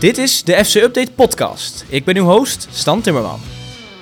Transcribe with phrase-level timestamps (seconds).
[0.00, 1.84] Dit is de FC Update podcast.
[1.88, 3.40] Ik ben uw host, Stan Timmerman.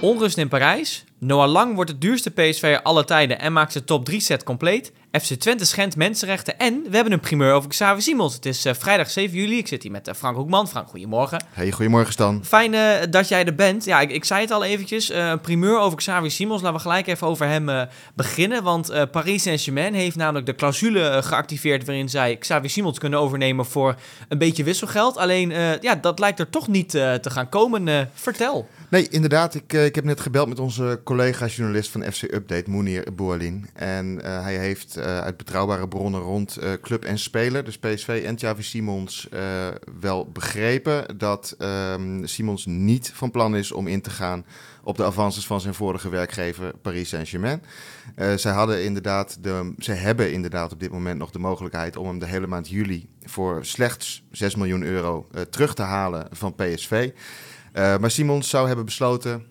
[0.00, 1.04] Onrust in Parijs.
[1.18, 4.92] Noah Lang wordt de duurste PSV'er alle tijden en maakt zijn top 3 set compleet.
[5.20, 8.34] FC Twente schendt mensenrechten en we hebben een primeur over Xavi Simons.
[8.34, 9.58] Het is eh, vrijdag 7 juli.
[9.58, 10.68] Ik zit hier met eh, Frank Hoekman.
[10.68, 11.44] Frank, goedemorgen.
[11.50, 12.44] Hey, goedemorgen Stan.
[12.44, 13.84] Fijn eh, dat jij er bent.
[13.84, 15.12] Ja, ik, ik zei het al eventjes.
[15.12, 16.62] een primeur over Xavi Simons.
[16.62, 18.62] Laten we gelijk even over hem beginnen.
[18.62, 21.84] Want Paris Saint-Germain heeft namelijk de clausule geactiveerd...
[21.84, 23.94] waarin zij Xavi Simons kunnen overnemen voor
[24.28, 25.16] een beetje wisselgeld.
[25.16, 28.10] Alleen, ja, dat lijkt er toch niet te gaan komen.
[28.14, 28.68] Vertel.
[28.90, 29.54] Nee, inderdaad.
[29.54, 33.68] Ik, ik heb net gebeld met onze collega-journalist van FC Update, Mounir Boerlin.
[33.74, 38.62] En hij heeft uit betrouwbare bronnen rond eh, club en speler, dus PSV en Xavi
[38.62, 39.40] Simons, eh,
[40.00, 44.44] wel begrepen dat ehm, Simons niet van plan is om in te gaan
[44.82, 47.62] op de avances van zijn vorige werkgever Paris Saint-Germain.
[48.14, 52.06] Eh zij hadden inderdaad de, ze hebben inderdaad op dit moment nog de mogelijkheid om
[52.06, 56.54] hem de hele maand juli voor slechts 6 miljoen euro eh, terug te halen van
[56.54, 57.10] PSV.
[57.74, 59.44] Maar Simons zou hebben besloten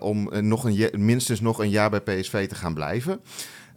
[0.00, 3.20] om nog een minstens nog een jaar bij PSV te gaan blijven.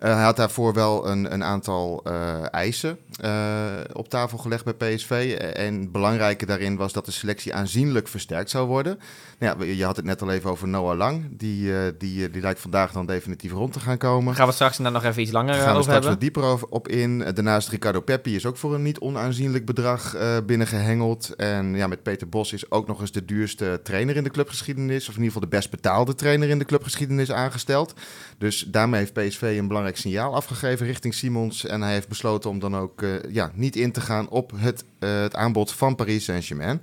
[0.04, 4.74] Uh, hij had daarvoor wel een, een aantal uh, eisen uh, op tafel gelegd bij
[4.74, 5.38] PSV.
[5.54, 9.00] En het belangrijke daarin was dat de selectie aanzienlijk versterkt zou worden.
[9.40, 11.28] Nou ja, je had het net al even over Noah Lang.
[11.32, 14.36] Die, die, die lijkt vandaag dan definitief rond te gaan komen.
[14.36, 15.84] Gaan we straks daar nog even iets langer over hebben.
[15.84, 17.20] Gaan we straks wat dieper op in.
[17.20, 21.36] Daarnaast Ricardo Peppi is ook voor een niet onaanzienlijk bedrag binnengehengeld.
[21.36, 25.10] En ja, met Peter Bos is ook nog eens de duurste trainer in de clubgeschiedenis.
[25.10, 27.94] Of in ieder geval de best betaalde trainer in de clubgeschiedenis aangesteld.
[28.38, 31.66] Dus daarmee heeft PSV een belangrijk signaal afgegeven richting Simons.
[31.66, 34.84] En hij heeft besloten om dan ook uh, ja, niet in te gaan op het,
[35.00, 36.82] uh, het aanbod van Paris Saint-Germain.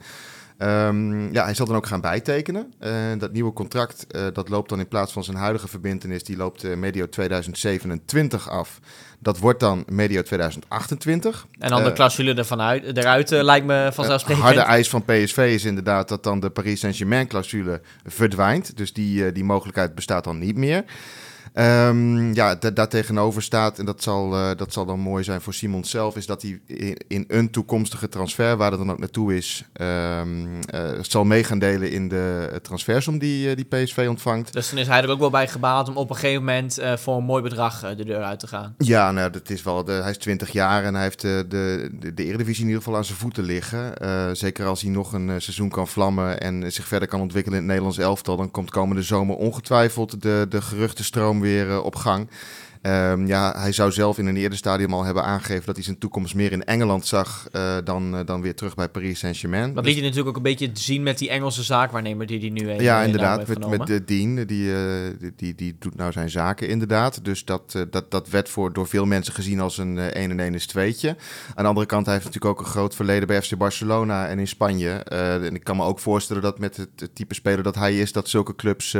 [0.58, 2.72] Um, ja, hij zal dan ook gaan bijtekenen.
[2.80, 6.76] Uh, dat nieuwe contract dat loopt dan in plaats van zijn huidige verbindenis, die loopt
[6.76, 8.80] medio 2027 af.
[9.18, 11.46] Dat wordt dan medio 2028.
[11.58, 14.46] En dan de clausule ervan uit, eruit lijkt me vanzelfsprekend.
[14.46, 18.76] harde eis van PSV is inderdaad dat dan de Paris Saint-Germain clausule verdwijnt.
[18.76, 20.84] Dus die, die mogelijkheid bestaat dan niet meer.
[21.54, 25.54] Um, ja, daar tegenover staat, en dat zal, uh, dat zal dan mooi zijn voor
[25.54, 29.36] Simon zelf, is dat hij in, in een toekomstige transfer, waar dat dan ook naartoe
[29.36, 34.52] is, um, uh, zal mee gaan delen in de transfersom die, uh, die PSV ontvangt.
[34.52, 37.16] Dus dan is hij er ook wel bij gebaat om op een gegeven moment voor
[37.16, 38.74] een mooi bedrag de deur uit te gaan.
[38.78, 41.44] Ja, nou, dat is wel, de, hij is 20 jaar en hij heeft de,
[42.14, 43.92] de, Eredivisie in ieder geval aan zijn voeten liggen.
[44.36, 47.72] Zeker als hij nog een seizoen kan vlammen en zich verder kan ontwikkelen in het
[47.72, 52.28] Nederlands elftal, dan komt komende zomer ongetwijfeld de, de geruchtenstroom weer uh, op gang.
[52.86, 55.98] Um, ja, hij zou zelf in een eerder stadium al hebben aangegeven dat hij zijn
[55.98, 59.74] toekomst meer in Engeland zag uh, dan, uh, dan weer terug bij Paris Saint-Germain.
[59.74, 62.68] Dat liet hij natuurlijk ook een beetje zien met die Engelse zaakwaarnemer die hij nu
[62.68, 62.82] heeft.
[62.82, 67.24] Ja, inderdaad, met, met de Dean, die, die, die, die doet nou zijn zaken inderdaad.
[67.24, 70.54] Dus dat, dat, dat werd voor, door veel mensen gezien als een 1 en 1
[70.54, 71.08] is tweetje.
[71.54, 74.38] Aan de andere kant, hij heeft natuurlijk ook een groot verleden bij FC Barcelona en
[74.38, 74.90] in Spanje.
[74.90, 78.12] en ik kan me ook voorstellen dat met het, het type speler dat hij is,
[78.12, 78.96] dat zulke clubs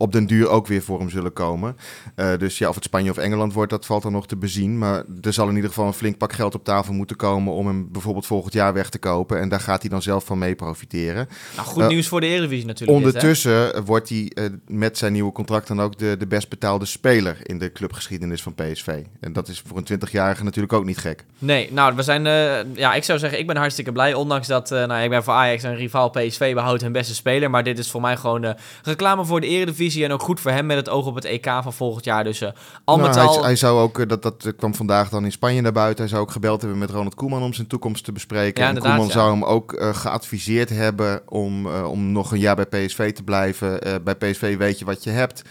[0.00, 1.76] op den duur ook weer voor hem zullen komen.
[2.16, 4.78] Uh, dus ja, of het Spanje of Engeland wordt, dat valt dan nog te bezien.
[4.78, 7.66] Maar er zal in ieder geval een flink pak geld op tafel moeten komen om
[7.66, 9.40] hem bijvoorbeeld volgend jaar weg te kopen.
[9.40, 11.28] En daar gaat hij dan zelf van mee profiteren.
[11.56, 12.98] Nou, goed uh, nieuws voor de Eredivisie natuurlijk.
[12.98, 16.84] Ondertussen dit, wordt hij uh, met zijn nieuwe contract dan ook de, de best betaalde
[16.84, 19.02] speler in de clubgeschiedenis van PSV.
[19.20, 21.24] En dat is voor een 20-jarige natuurlijk ook niet gek.
[21.38, 24.14] Nee, nou, we zijn, uh, ja, ik zou zeggen, ik ben hartstikke blij.
[24.14, 27.50] Ondanks dat, uh, nou, ik ben voor Ajax een rivaal PSV, behoudt hun beste speler.
[27.50, 28.50] Maar dit is voor mij gewoon uh,
[28.82, 29.89] reclame voor de Eredivisie.
[29.96, 32.24] En ook goed voor hem met het oog op het EK van volgend jaar.
[32.24, 32.48] Dus uh,
[32.84, 33.42] al nou, met hij, al...
[33.44, 35.98] hij zou ook, dat, dat kwam vandaag dan in Spanje naar buiten.
[35.98, 38.62] Hij zou ook gebeld hebben met Ronald Koeman om zijn toekomst te bespreken.
[38.62, 39.12] Ja, en Koeman ja.
[39.12, 43.80] zou hem ook uh, geadviseerd hebben om, om nog een jaar bij PSV te blijven.
[44.04, 45.42] Bij PSV weet je wat je hebt.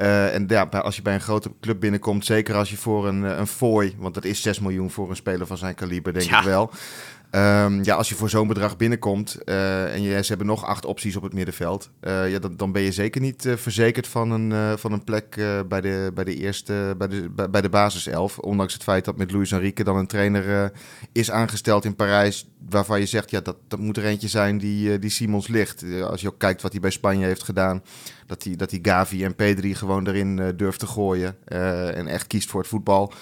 [0.00, 3.22] Uh, en ja, als je bij een grote club binnenkomt, zeker als je voor een,
[3.22, 6.38] een fooi, want dat is 6 miljoen voor een speler van zijn kaliber, denk Ja.
[6.38, 6.70] ik wel.
[7.30, 10.84] Um, ja, als je voor zo'n bedrag binnenkomt uh, en je, ze hebben nog acht
[10.84, 14.78] opties op het middenveld, uh, ja, dan, ben je zeker niet uh, verzekerd van een,
[14.78, 15.34] van een plek
[15.68, 18.38] bij, de, bij de eerste, bij de, bij, bij de basiself.
[18.38, 20.72] Ondanks het feit dat met Luis Enrique dan een trainer
[21.12, 24.98] is aangesteld in Parijs, waarvan je zegt, ja, dat, dat moet er eentje zijn die,
[24.98, 25.84] die Simons ligt.
[26.02, 27.82] als je ook kijkt wat hij bij Spanje heeft gedaan,
[28.26, 31.36] dat hij, dat hij Gavi en Pedri gewoon erin durft te gooien
[31.94, 33.12] en echt kiest voor het voetbal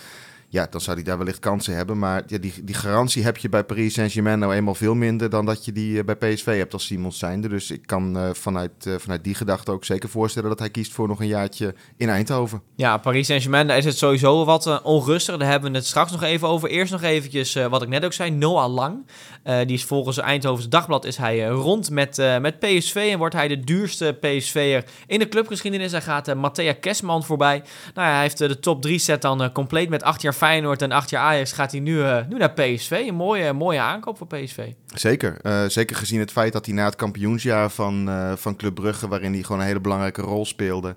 [0.49, 1.99] ja, dan zou hij daar wellicht kansen hebben.
[1.99, 5.47] Maar ja, die, die garantie heb je bij Paris Saint-Germain nou eenmaal veel minder dan
[5.47, 7.49] dat je die uh, bij PSV hebt als Simons zijnde.
[7.49, 10.93] Dus ik kan uh, vanuit, uh, vanuit die gedachte ook zeker voorstellen dat hij kiest
[10.93, 12.63] voor nog een jaartje in Eindhoven.
[12.75, 15.37] Ja, Paris Saint-Germain, daar is het sowieso wat uh, onrustig.
[15.37, 16.69] Daar hebben we het straks nog even over.
[16.69, 19.07] Eerst nog eventjes wat ik net ook zei, Noah Lang.
[19.49, 23.19] Uh, die is volgens Eindhovens Dagblad is hij uh, rond met, uh, met PSV en
[23.19, 25.93] wordt hij de duurste PSV'er in de clubgeschiedenis.
[25.93, 27.63] Hij gaat Matthea Kesman voorbij.
[27.95, 30.93] Nou ja, hij heeft de top 3 set dan compleet met 8 jaar Feyenoord en
[30.93, 33.05] acht jaar Ajax gaat hij nu, nu naar PSV.
[33.09, 34.73] Een mooie, mooie aankoop voor PSV.
[34.95, 35.37] Zeker.
[35.71, 39.43] zeker gezien het feit dat hij na het kampioensjaar van, van Club Brugge, waarin hij
[39.43, 40.97] gewoon een hele belangrijke rol speelde,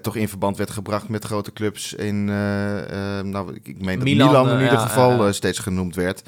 [0.00, 4.48] toch in verband werd gebracht met grote clubs in, nou, ik meen dat Milan, Milan
[4.48, 6.22] in ieder geval steeds genoemd werd.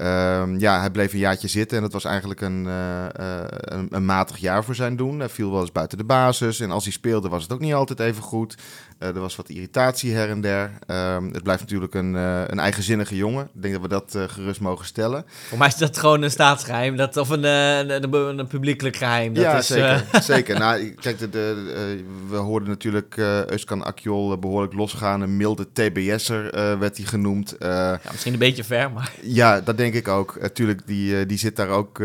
[0.00, 4.04] Um, ja, hij bleef een jaartje zitten en dat was eigenlijk een, uh, een, een,
[4.04, 5.18] matig jaar voor zijn doen.
[5.18, 7.74] Hij viel wel eens buiten de basis en als hij speelde was het ook niet
[7.74, 8.56] altijd even goed.
[9.02, 10.70] Uh, er was wat irritatie her en der.
[10.86, 13.48] Um, het blijft natuurlijk een, een eigenzinnige jongen.
[13.54, 15.24] Ik denk dat we dat gerust mogen stellen.
[15.48, 19.34] Voor mij is dat gewoon een staatsgeheim dat, of een, een, een, publiekelijk geheim.
[19.34, 20.04] Dat ja, is, zeker.
[20.22, 20.58] zeker.
[20.58, 23.16] Nou, kijk, de, de, we hoorden natuurlijk
[23.46, 25.20] Euskan Akjol behoorlijk losgaan.
[25.20, 27.56] Een milde TBS'er werd hij genoemd.
[27.58, 29.12] ja, misschien een beetje ver, maar...
[29.22, 30.38] Ja, dat denk ik ook.
[30.40, 31.98] Natuurlijk, die, die zit daar ook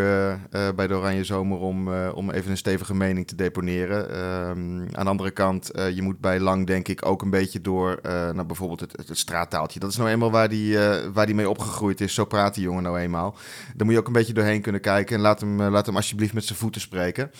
[0.75, 4.19] bij de Oranje Zomer om, om even een stevige mening te deponeren.
[4.49, 7.99] Um, aan de andere kant, je moet bij Lang denk ik ook een beetje door
[8.03, 9.79] naar bijvoorbeeld het, het, straattaaltje.
[9.79, 10.77] Dat is nou eenmaal waar die,
[11.13, 12.13] waar die mee opgegroeid is.
[12.13, 13.35] Zo praat die jongen nou eenmaal.
[13.75, 16.33] Daar moet je ook een beetje doorheen kunnen kijken en laat hem, laat hem alsjeblieft
[16.33, 17.31] met zijn voeten spreken.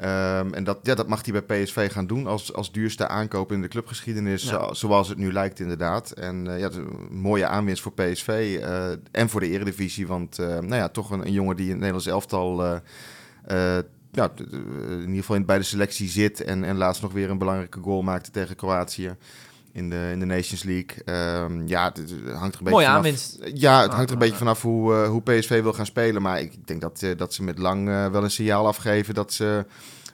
[0.00, 3.52] Um, en dat, ja, dat mag hij bij PSV gaan doen als, als duurste aankoop
[3.52, 6.10] in de clubgeschiedenis, zoals het nu lijkt inderdaad.
[6.10, 10.38] En uh, ja, een mooie aanwinst voor PSV uh, eh, en voor de Eredivisie, want
[10.38, 12.80] uh, nou ja, toch een, een, jongen die in het Nederlands elftal
[14.14, 14.32] ja,
[14.90, 17.80] in ieder geval in, bij de selectie zit en, en laatst nog weer een belangrijke
[17.80, 19.16] goal maakte tegen Kroatië
[19.72, 21.14] in de, in de Nations League.
[21.42, 23.52] Um, ja, het, hangt er een beetje vanaf.
[23.54, 26.22] Ja, het hangt er een beetje vanaf hoe, uh, hoe PSV wil gaan spelen.
[26.22, 29.64] Maar ik denk dat, uh, dat ze met lang wel een signaal afgeven dat ze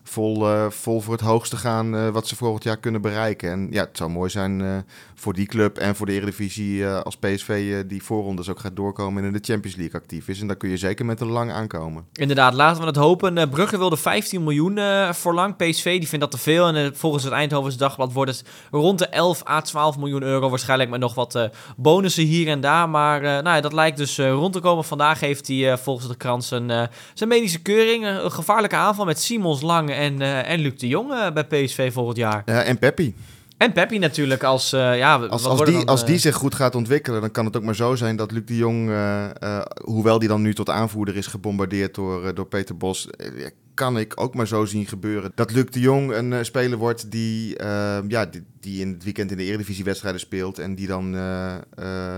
[0.02, 3.50] vol, uh, vol voor het hoogste gaan uh, wat ze volgend jaar kunnen bereiken.
[3.50, 4.76] En ja, het zou mooi zijn uh,
[5.14, 9.29] voor die club en voor de Eredivisie als PSV die voorrondes ook gaat doorkomen en
[9.29, 10.41] in de Champions League actief is.
[10.41, 12.05] En dan kun je zeker met een lang aankomen.
[12.12, 13.50] Inderdaad, laten we het hopen.
[13.50, 14.79] Brugge wilde 15 miljoen
[15.14, 15.56] voor lang.
[15.56, 16.69] PSV die vindt dat te veel.
[16.69, 20.49] En volgens het Eindhoven's Dagblad wordt het rond de 11 à 12 miljoen euro.
[20.49, 22.88] Waarschijnlijk met nog wat bonussen hier en daar.
[22.88, 24.85] Maar nou ja, dat lijkt dus rond te komen.
[24.85, 28.06] Vandaag heeft hij volgens de krant zijn, zijn medische keuring.
[28.06, 31.92] Een gevaarlijke aanval met Simons Lang en, uh, en Luc de Jong uh, bij PSV
[31.92, 32.42] volgend jaar.
[32.46, 33.14] Ja, en Peppi.
[33.56, 34.72] En Peppi natuurlijk als...
[34.72, 37.56] Uh, ja, als, als, die, dan, als die zich goed gaat ontwikkelen, dan kan het
[37.56, 38.90] ook maar zo zijn dat Luc de Jong,
[39.84, 43.08] hoewel die dan nu tot aanvoerder is gebombardeerd door, door Peter Bos,
[43.80, 45.32] kan ik ook maar zo zien gebeuren.
[45.34, 47.56] Dat Luc de Jong een speler wordt die,
[48.08, 51.14] ja, die, die in het weekend in de Eredivisie-wedstrijden speelt en die dan...
[51.14, 51.54] Uh,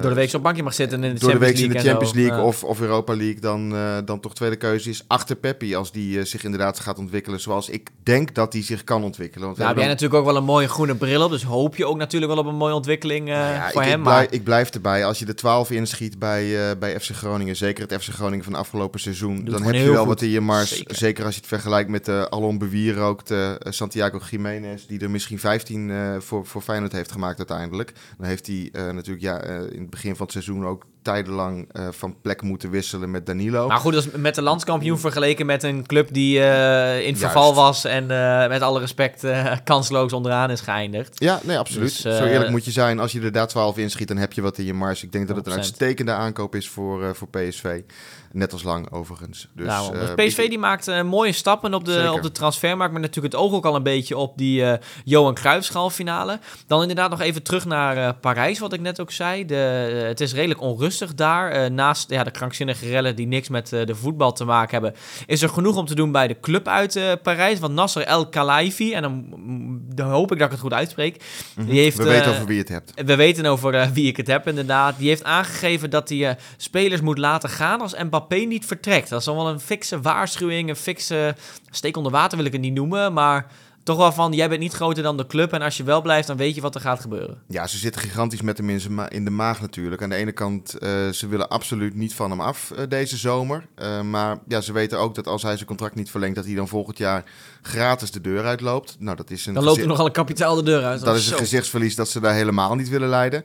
[0.01, 1.57] door de week zo'n bankje mag zitten in de Champions League.
[1.57, 3.75] Door de week in de Champions League of, of Europa League dan,
[4.05, 7.91] dan toch tweede keuze is achter Peppi als die zich inderdaad gaat ontwikkelen zoals ik
[8.03, 9.47] denk dat hij zich kan ontwikkelen.
[9.47, 11.87] Want nou, heb jij natuurlijk ook wel een mooie groene bril op, dus hoop je
[11.87, 13.99] ook natuurlijk wel op een mooie ontwikkeling nou ja, voor ik, hem.
[13.99, 15.05] Ik blijf, ik blijf erbij.
[15.05, 19.01] Als je de 12 inschiet bij, bij FC Groningen, zeker het FC Groningen van afgelopen
[19.01, 20.07] seizoen, dan heb je wel goed.
[20.07, 20.77] wat in je mars.
[20.77, 20.97] Zeker.
[20.97, 21.25] zeker.
[21.25, 26.47] als je het vergelijkt met de alom bewierookte Santiago Jiménez, die er misschien 15 voor,
[26.47, 27.93] voor Feyenoord heeft gemaakt uiteindelijk.
[28.19, 32.17] Dan heeft hij natuurlijk ja, in het begin van het seizoen ook tijdenlang uh, van
[32.23, 33.67] plek moeten wisselen met Danilo.
[33.67, 36.39] Maar goed, dat is met de landskampioen vergeleken met een club die
[37.03, 38.07] in verval was en
[38.49, 39.27] met alle respect
[39.65, 41.21] kansloos onderaan is geëindigd.
[41.21, 42.03] Ja, nee, absoluut.
[42.03, 42.99] Dus, Zo eerlijk moet je zijn.
[43.01, 45.03] Als je er daar 12 inschiet, dan heb je wat in je mars.
[45.03, 47.81] Ik denk dat het een uitstekende aankoop is voor, voor PSV.
[48.33, 49.49] Net als lang overigens.
[49.55, 53.35] Dus, nou, dus PSV die maakt mooie stappen op de, op de transfermarkt, maar natuurlijk
[53.35, 54.65] het oog ook al een beetje op die
[55.05, 56.39] Johan Cruijffschaal finale.
[56.67, 59.47] Dan inderdaad nog even terug naar Parijs, wat ik net ook zei.
[59.47, 59.55] De,
[60.07, 61.65] het is redelijk onrustig daar.
[61.65, 65.43] Uh, naast ja, de krankzinnige rellen die niks met de voetbal te maken hebben, is
[65.43, 67.59] er genoeg om te doen bij de club uit Parijs.
[67.59, 69.25] Want Nasser El Khelaifi, en dan,
[69.95, 71.15] dan, hoop ik dat ik het goed uitspreek.
[71.17, 71.23] Mm
[71.55, 71.73] -hmm.
[71.73, 72.93] die heeft, we weten over wie je het hebt.
[73.05, 74.99] We weten over wie ik het heb, inderdaad.
[74.99, 79.09] Die heeft aangegeven dat hij spelers moet laten gaan als Mbappé niet vertrekt.
[79.09, 81.35] Dat is dan wel een fikse waarschuwing, een fikse
[81.71, 83.47] steek onder water wil ik het niet noemen, maar
[83.83, 86.27] toch wel van, jij bent niet groter dan de club en als je wel blijft,
[86.27, 87.43] dan weet je wat er gaat gebeuren.
[87.49, 90.03] Ja, ze zitten gigantisch met hem in, in de maag natuurlijk.
[90.03, 93.67] Aan de ene kant, uh, ze willen absoluut niet van hem af uh, deze zomer.
[93.83, 96.55] Uh, maar ja, ze weten ook dat als hij zijn contract niet verlengt, dat hij
[96.55, 97.25] dan volgend jaar
[97.63, 98.97] gratis de deur uitloopt.
[98.99, 100.99] Nou, dat is een dan loopt er nogal een kapitaal de deur uit.
[100.99, 103.45] Dat, dat is een gezichtsverlies dat ze daar helemaal niet willen leiden.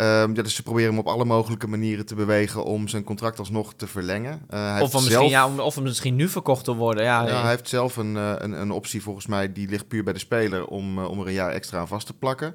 [0.00, 3.38] Um, ja, dus ze proberen hem op alle mogelijke manieren te bewegen om zijn contract
[3.38, 4.40] alsnog te verlengen.
[4.54, 7.04] Uh, of, hem misschien, ja, of hem misschien nu verkocht te worden.
[7.04, 10.12] Ja, ja hij heeft zelf een, een, een optie volgens mij, die ligt puur bij
[10.12, 12.54] de speler om, om er een jaar extra aan vast te plakken.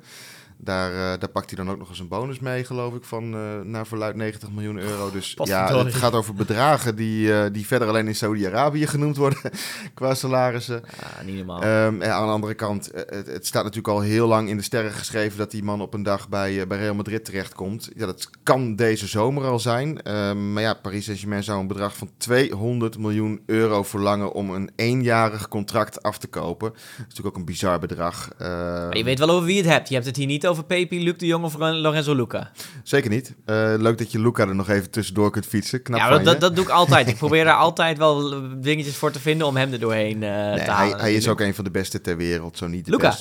[0.63, 3.35] Daar, uh, daar pakt hij dan ook nog eens een bonus mee, geloof ik, van
[3.35, 5.11] uh, naar verluid 90 miljoen euro.
[5.11, 9.39] Dus ja, het gaat over bedragen die, uh, die verder alleen in Saudi-Arabië genoemd worden
[9.93, 10.81] qua salarissen.
[11.01, 11.63] Ja, niet normaal.
[11.63, 14.63] Um, en aan de andere kant, het, het, staat natuurlijk al heel lang in de
[14.63, 17.89] sterren geschreven dat die man op een dag bij, bij Real Madrid terechtkomt.
[17.95, 20.15] Ja, dat kan deze zomer al zijn.
[20.15, 24.69] Um, maar ja, Paris Saint-Germain zou een bedrag van 200 miljoen euro verlangen om een
[24.75, 26.69] eenjarig contract af te kopen.
[26.69, 28.29] Dat is natuurlijk ook een bizar bedrag.
[28.37, 29.87] maar je weet wel over wie het hebt.
[29.87, 32.51] Je hebt het hier niet over over Pepi, Luc de Jong of Lorenzo Luca?
[32.83, 33.33] Zeker niet.
[33.45, 35.81] Uh, leuk dat je Luca er nog even tussendoor kunt fietsen.
[35.81, 37.07] Knap ja, dat, dat, doe ik altijd.
[37.07, 40.63] ik probeer daar altijd wel dingetjes voor te vinden om hem er doorheen uh, nee,
[40.63, 40.91] te halen.
[40.91, 43.15] Hij, hij, is ook een van de beste ter wereld, zo niet de Luca.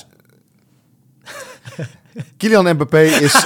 [2.37, 3.45] Kylian Mbappé is.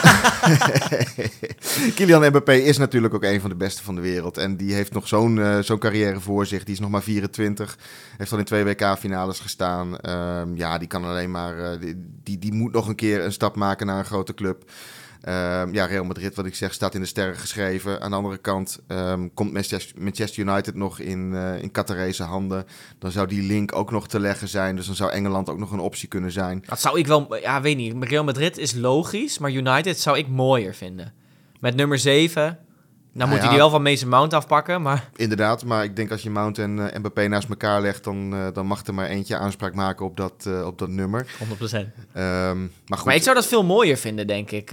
[1.96, 4.38] Kylian Mbappé is natuurlijk ook een van de beste van de wereld.
[4.38, 6.64] En die heeft nog zo'n uh, zo'n carrière voor zich.
[6.64, 7.78] Die is nog maar 24.
[8.18, 9.98] Heeft al in twee WK-finales gestaan.
[10.10, 11.58] Um, ja, die kan alleen maar.
[11.58, 14.72] Uh, die, die, die, moet nog een keer een stap maken naar een grote club.
[15.28, 18.02] Um, ja, Real Madrid, wat ik zeg, staat in de sterren geschreven.
[18.02, 19.54] Aan de andere kant um, komt
[19.96, 22.66] Manchester United nog in, uh, in Qatarese handen.
[23.00, 24.76] Dan zou die link ook nog te leggen zijn.
[24.76, 26.64] Dus dan zou Engeland ook nog een optie kunnen zijn.
[26.68, 28.04] Dat zou ik wel, ja, weet niet.
[28.04, 31.14] Real Madrid is logisch, maar United zou ik mooier vinden.
[31.60, 32.60] Met nummer 7,
[33.18, 35.10] nou, moet hij die wel van Mason Mount afpakken, maar...
[35.16, 38.04] Inderdaad, maar ik denk als je Mount en uh, Mbappé naast elkaar legt...
[38.04, 41.26] Dan, uh, dan mag er maar eentje aanspraak maken op dat, uh, op dat nummer.
[41.26, 41.36] 100%.
[41.74, 43.06] Um, maar, goed.
[43.06, 44.72] maar ik zou dat veel mooier vinden, denk ik.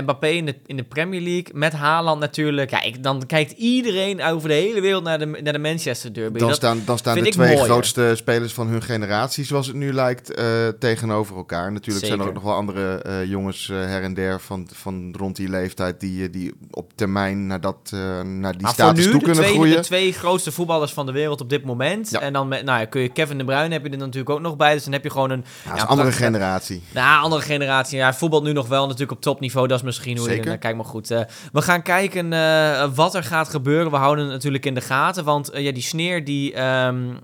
[0.00, 2.70] Mbappé in de, in de Premier League, met Haaland natuurlijk.
[2.70, 6.38] Ja, ik, dan kijkt iedereen over de hele wereld naar de, naar de Manchester Derby.
[6.38, 10.40] Dan staan, dan staan de twee grootste spelers van hun generatie, zoals het nu lijkt,
[10.78, 11.72] tegenover elkaar.
[11.72, 15.48] Natuurlijk zijn er ook nog wel andere jongens her en der van, van rond die
[15.48, 16.00] leeftijd...
[16.00, 19.76] die, die op termijn naar dat uh, naar die maar status toe kunnen twee, groeien.
[19.76, 22.18] De twee grootste voetballers van de wereld op dit moment.
[22.18, 24.40] En dan met, nou ja, kun je Kevin de Bruyne heb je er natuurlijk ook
[24.40, 24.74] nog bij.
[24.74, 25.44] Dus dan heb je gewoon een...
[25.64, 26.82] Ja, ja, andere generatie.
[26.94, 27.98] Nou, andere generatie.
[27.98, 29.68] Ja, voetbal nu nog wel natuurlijk op topniveau.
[29.68, 30.50] Dat is misschien hoe Zeker.
[30.50, 30.58] je...
[30.58, 31.10] kijk maar goed.
[31.10, 31.20] Uh,
[31.52, 33.90] we gaan kijken uh, wat er gaat gebeuren.
[33.90, 35.24] We houden het natuurlijk in de gaten.
[35.24, 37.18] Want ja, die sneer die, um,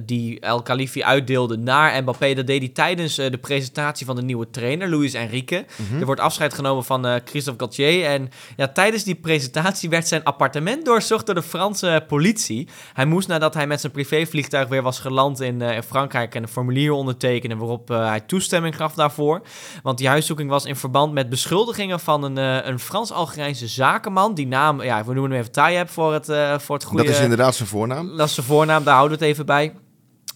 [0.00, 2.34] die El Khalifi uitdeelde naar Mbappé...
[2.34, 5.64] dat deed hij tijdens de presentatie van de nieuwe trainer, Luis Enrique.
[5.76, 6.00] Mm -hmm.
[6.00, 8.04] Er wordt afscheid genomen van Christophe Galtier.
[8.04, 12.68] En ja, tijdens die presentatie presentatie werd zijn appartement doorzocht door de Franse politie.
[12.92, 16.48] Hij moest nadat hij met zijn privévliegtuig weer was geland in, uh, in Frankrijk een
[16.48, 19.42] formulier ondertekenen waarop uh, hij toestemming gaf daarvoor.
[19.82, 24.34] Want die huiszoeking was in verband met beschuldigingen van een, uh, een Frans-Algerijnse zakenman.
[24.34, 26.26] Die naam, ja, we noemen hem even Tayeb voor het,
[26.62, 27.04] voor het goede...
[27.04, 28.16] Dat is inderdaad zijn voornaam.
[28.16, 29.74] Dat is zijn voornaam, daar houden we het even bij.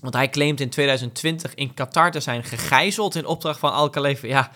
[0.00, 4.26] Want hij claimt in 2020 in Qatar te zijn gegijzeld in opdracht van Al-Khalifa.
[4.26, 4.50] Ja,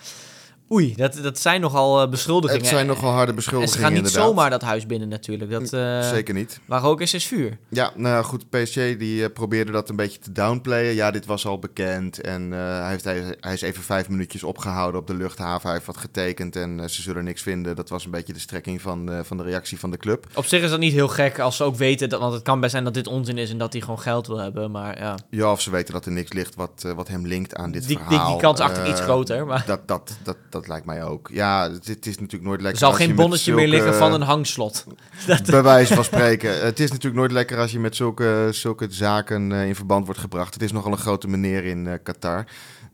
[0.71, 2.61] Oei, dat, dat zijn nogal uh, beschuldigingen.
[2.61, 3.85] Het zijn nogal harde beschuldigingen.
[3.85, 5.51] En ze gaan niet zomaar dat huis binnen natuurlijk.
[5.51, 6.59] Dat, uh, Zeker niet.
[6.65, 7.57] Waar ook is, is vuur.
[7.69, 10.93] Ja, nou goed, PSG die uh, probeerde dat een beetje te downplayen.
[10.93, 12.21] Ja, dit was al bekend.
[12.21, 15.61] En hij, heeft, hij, hij, is even vijf minuutjes opgehouden op de luchthaven.
[15.61, 17.75] Hij heeft wat getekend en ze zullen niks vinden.
[17.75, 20.25] Dat was een beetje de strekking van, van de reactie van de club.
[20.33, 22.59] Op zich is dat niet heel gek als ze ook weten, dat, want het kan
[22.59, 24.71] best zijn dat dit onzin is en dat hij gewoon geld wil hebben.
[24.71, 25.17] Maar ja.
[25.29, 27.97] Ja, of ze weten dat er niks ligt wat, wat hem linkt aan dit die,
[27.97, 28.25] verhaal.
[28.25, 29.45] Die, die kans achter iets groter.
[29.45, 29.63] Maar...
[29.65, 31.29] Dat, dat, dat, dat dat lijkt mij ook.
[31.33, 32.81] Ja, het, het, is natuurlijk nooit lekker.
[32.81, 34.85] Er zal geen bonnetje meer liggen van een hangslot.
[35.45, 36.65] Bij wijze van spreken.
[36.65, 40.19] het is natuurlijk nooit lekker als je met zulke, zulke zaken uh, in verband wordt
[40.19, 40.53] gebracht.
[40.53, 42.45] Het is nogal een grote meneer in uh, Qatar.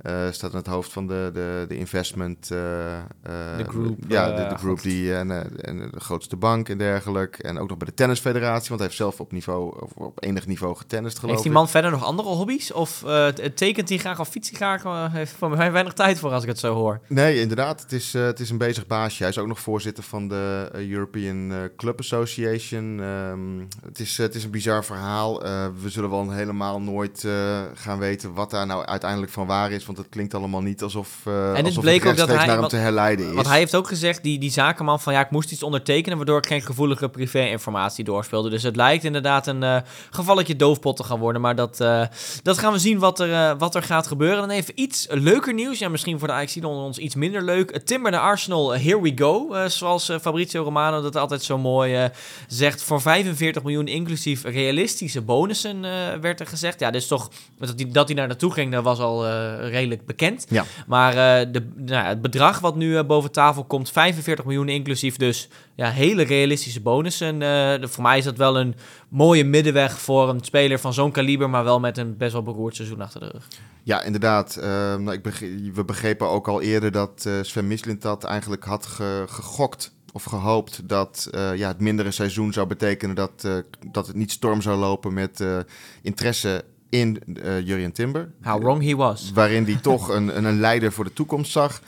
[0.05, 2.49] Uh, staat aan het hoofd van de, de, de investment.
[2.51, 2.57] Uh,
[3.57, 3.97] de group.
[4.07, 5.15] Ja, de, de group die.
[5.15, 7.43] En, en de grootste bank en dergelijke.
[7.43, 8.67] En ook nog bij de tennisfederatie.
[8.67, 11.69] Want hij heeft zelf op, niveau, of op enig niveau getennist, geloof Heeft die man
[11.69, 12.71] verder nog andere hobby's?
[12.71, 13.03] Of
[13.55, 15.11] tekent hij graag of fietst hij graag?
[15.11, 16.99] heeft van mij weinig tijd voor als ik het zo hoor.
[17.07, 17.81] Nee, inderdaad.
[17.81, 19.21] Het is, het is een bezig baasje.
[19.21, 22.99] Hij is ook nog voorzitter van de European Club Association.
[22.99, 25.39] Um, het, is, het is een bizar verhaal.
[25.81, 27.27] we zullen wel helemaal nooit
[27.73, 29.85] gaan weten wat daar nou uiteindelijk van waar is.
[29.87, 32.67] Want het klinkt allemaal niet alsof, uh, en het bleek ook dat hij, naar hem
[32.67, 33.33] te herleiden is.
[33.33, 36.17] Want hij heeft ook gezegd, die, die zakenman, van ja, ik moest iets ondertekenen...
[36.17, 38.49] waardoor ik geen gevoelige privé-informatie doorspeelde.
[38.49, 39.77] Dus het lijkt inderdaad een uh,
[40.09, 41.41] gevalletje doofpot te gaan worden.
[41.41, 42.03] Maar dat, uh,
[42.43, 44.37] dat gaan we zien wat er, wat er gaat gebeuren.
[44.37, 45.79] Dan even iets leuker nieuws.
[45.79, 47.77] Ja, misschien voor de Ajax onder ons iets minder leuk.
[47.77, 49.67] Timber naar Arsenal, here we go.
[49.67, 52.09] zoals Fabrizio Romano dat altijd zo mooi
[52.47, 52.83] zegt.
[52.83, 55.81] Voor 45 miljoen inclusief realistische bonussen
[56.21, 56.79] werd er gezegd.
[56.79, 59.25] Ja, dus toch dat hij, dat hij naar naartoe ging, dat was al
[59.77, 60.45] redelijk bekend.
[60.49, 60.65] Ja.
[60.87, 65.17] Maar uh, de, nou, het bedrag wat nu uh, boven tafel komt, 45 miljoen inclusief
[65.17, 67.33] dus ja, hele realistische bonussen.
[67.33, 68.75] Uh, de, voor mij is dat wel een
[69.09, 72.75] mooie middenweg voor een speler van zo'n kaliber, maar wel met een best wel beroerd
[72.75, 73.47] seizoen achter de rug.
[73.83, 74.57] Ja, inderdaad.
[74.61, 79.23] nou, ik begreep, we begrepen ook al eerder dat Sven Mislint dat eigenlijk had ge,
[79.27, 83.57] gegokt of gehoopt dat uh, ja, het mindere seizoen zou betekenen dat, uh,
[83.91, 85.57] dat het niet storm zou lopen met uh,
[86.01, 86.63] interesse
[86.99, 88.29] in uh, Jurien Timber.
[88.41, 89.31] How wrong he was.
[89.33, 91.81] Waarin hij toch een, een, een, leider voor de toekomst zag.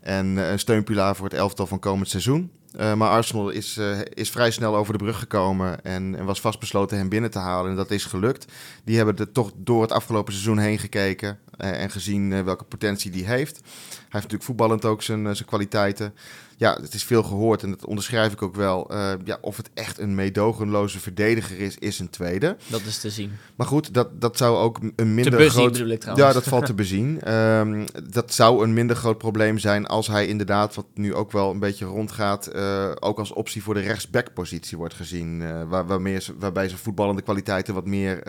[0.00, 2.50] En uh, een steunpilaar voor het elftal van komend seizoen.
[2.80, 3.80] Uh, maar Arsenal is,
[4.14, 7.70] is vrij snel over de brug gekomen en, en, was vastbesloten hem binnen te halen.
[7.70, 8.52] En dat is gelukt.
[8.84, 13.24] Die hebben er toch door het afgelopen seizoen heen gekeken en gezien welke potentie die
[13.24, 13.60] heeft.
[13.90, 16.14] heeft natuurlijk voetballend ook zijn, zijn kwaliteiten
[16.62, 18.92] ja, het is veel gehoord en dat onderschrijf ik ook wel.
[18.92, 22.56] Uh, ja, of het echt een meedogenloze verdediger is, is een tweede.
[22.66, 23.32] Dat is te zien.
[23.54, 25.72] Maar goed, dat, dat zou ook een minder te bezien, groot...
[25.72, 26.04] bedoel ik.
[26.04, 27.32] Ja, dat valt te bezien.
[27.34, 31.50] Um, dat zou een minder groot probleem zijn als hij inderdaad, wat nu ook wel
[31.50, 35.40] een beetje rondgaat, uh, ook als optie voor de rechtsbackpositie wordt gezien.
[35.40, 38.22] Uh, waar, waarmee, waarbij zijn voetballende kwaliteiten wat meer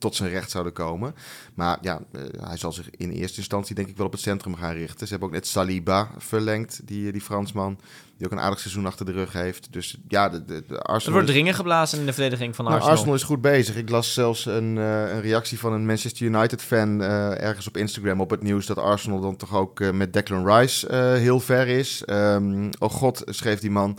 [0.00, 1.14] tot zijn recht zouden komen.
[1.54, 2.00] Maar ja,
[2.40, 5.06] hij zal zich in eerste instantie denk ik wel op het centrum gaan richten.
[5.06, 7.78] Ze hebben ook net Saliba verlengd, die, die Fransman,
[8.16, 9.72] die ook een aardig seizoen achter de rug heeft.
[9.72, 11.06] Dus ja, de, de, de Arsenal...
[11.06, 12.96] Er wordt dringen geblazen in de verdediging van nou, Arsenal.
[12.96, 13.76] Arsenal is goed bezig.
[13.76, 18.20] Ik las zelfs een, uh, een reactie van een Manchester United-fan uh, ergens op Instagram
[18.20, 22.02] op het nieuws dat Arsenal dan toch ook uh, met Declan Rice heel ver is.
[22.06, 23.98] Um, oh god, schreef die man.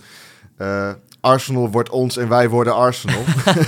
[1.19, 3.23] Arsenal wordt ons en wij worden Arsenal.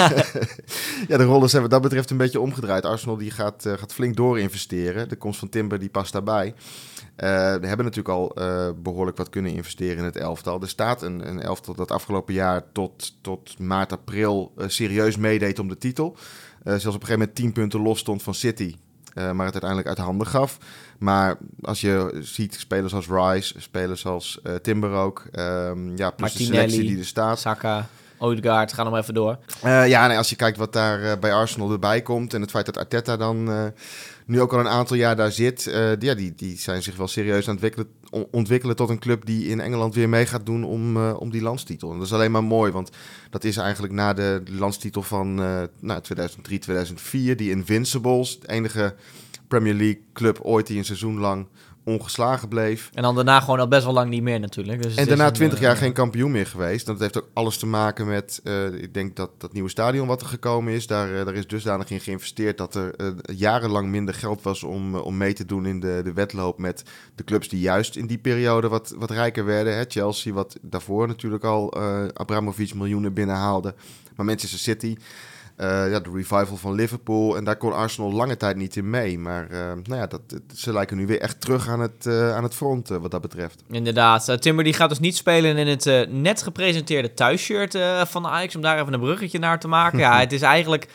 [1.07, 2.85] ja, de rollen zijn wat dat betreft een beetje omgedraaid.
[2.85, 5.09] Arsenal die gaat, gaat flink doorinvesteren.
[5.09, 6.53] De komst van Timber die past daarbij.
[7.17, 10.61] Uh, we hebben natuurlijk al uh, behoorlijk wat kunnen investeren in het elftal.
[10.61, 15.67] Er staat een, een elftal dat afgelopen jaar tot, tot maart, april serieus meedeed om
[15.67, 16.17] de titel.
[16.63, 18.75] zelfs op een gegeven moment 10 punten los stond van City.
[19.13, 20.57] Maar het uiteindelijk uit handen gaf.
[20.97, 26.43] Maar als je ziet spelers als Rice, spelers als Timber ook, um, ja, plus de
[26.43, 27.39] selectie die er staat.
[27.39, 27.87] Saka,
[28.23, 29.37] Odegaard, ga nog even door.
[29.65, 32.65] Uh, ja, nee, als je kijkt wat daar bij Arsenal erbij komt en het feit
[32.65, 33.71] dat Arteta dan
[34.25, 37.07] nu ook al een aantal jaar daar zit, die, ja, die, die zijn zich wel
[37.07, 37.87] serieus aan het ontwikkelen,
[38.31, 41.91] ontwikkelen tot een club die in Engeland weer mee gaat doen om, om die landstitel.
[41.91, 42.89] En dat is alleen maar mooi, want
[43.29, 45.35] dat is eigenlijk na de landstitel van
[45.79, 48.95] nou, 2003, 2004, die Invincibles, het enige
[49.47, 51.47] Premier League club ooit die een seizoen lang
[51.83, 52.89] ongeslagen bleef.
[52.93, 54.81] En dan daarna gewoon al best wel lang niet meer natuurlijk.
[54.81, 56.85] Dus en daarna twintig jaar uh, geen kampioen meer geweest.
[56.85, 60.21] Dat heeft ook alles te maken met, uh, ik denk dat dat nieuwe stadion wat
[60.21, 62.95] er gekomen is, daar, uh, daar is dusdanig in geïnvesteerd dat er
[63.35, 66.83] jarenlang minder geld was om, om mee te doen in de, de wedloop met
[67.15, 69.75] de clubs die juist in die periode wat, wat rijker werden.
[69.75, 69.83] Hè?
[69.87, 71.73] Chelsea, wat daarvoor natuurlijk al
[72.13, 73.75] Abramovic miljoenen binnenhaalde.
[74.15, 74.97] Maar Manchester City...
[75.57, 77.37] Uh, ja, de revival van Liverpool.
[77.37, 79.19] En daar kon Arsenal lange tijd niet in mee.
[79.19, 80.21] Maar uh, nou ja, dat,
[80.55, 83.63] ze lijken nu weer echt terug aan het, uh, aan het front wat dat betreft.
[83.69, 84.41] Inderdaad.
[84.41, 88.55] Timber die gaat dus niet spelen in het net gepresenteerde thuisshirt van Ajax.
[88.55, 89.99] Om daar even een bruggetje naar te maken.
[90.05, 90.87] ja, het is eigenlijk...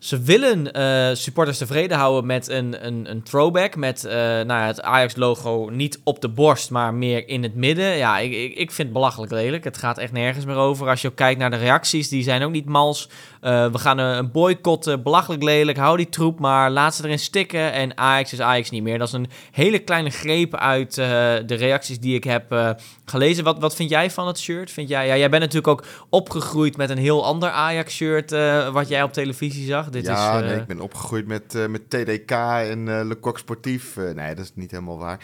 [0.00, 3.76] Ze willen uh, supporters tevreden houden met een, een, een throwback.
[3.76, 7.96] Met uh, nou het Ajax-logo niet op de borst, maar meer in het midden.
[7.96, 9.64] Ja, ik, ik, ik vind het belachelijk lelijk.
[9.64, 10.88] Het gaat echt nergens meer over.
[10.88, 13.08] Als je ook kijkt naar de reacties, die zijn ook niet mals.
[13.42, 15.78] Uh, we gaan een boycotten, belachelijk lelijk.
[15.78, 17.72] Hou die troep maar, laat ze erin stikken.
[17.72, 18.98] En Ajax is Ajax niet meer.
[18.98, 23.44] Dat is een hele kleine greep uit de reacties die ik heb gelezen.
[23.44, 24.70] Wat, wat vind jij van het shirt?
[24.70, 28.30] Vind jij, ja, jij bent natuurlijk ook opgegroeid met een heel ander Ajax-shirt...
[28.72, 29.88] wat jij op televisie zag.
[29.90, 33.38] Dit ja, is, nee, ik ben opgegroeid met, uh, met TDK en uh, Le Coq
[33.38, 33.96] Sportief.
[33.96, 35.18] nee, dat is niet helemaal waar.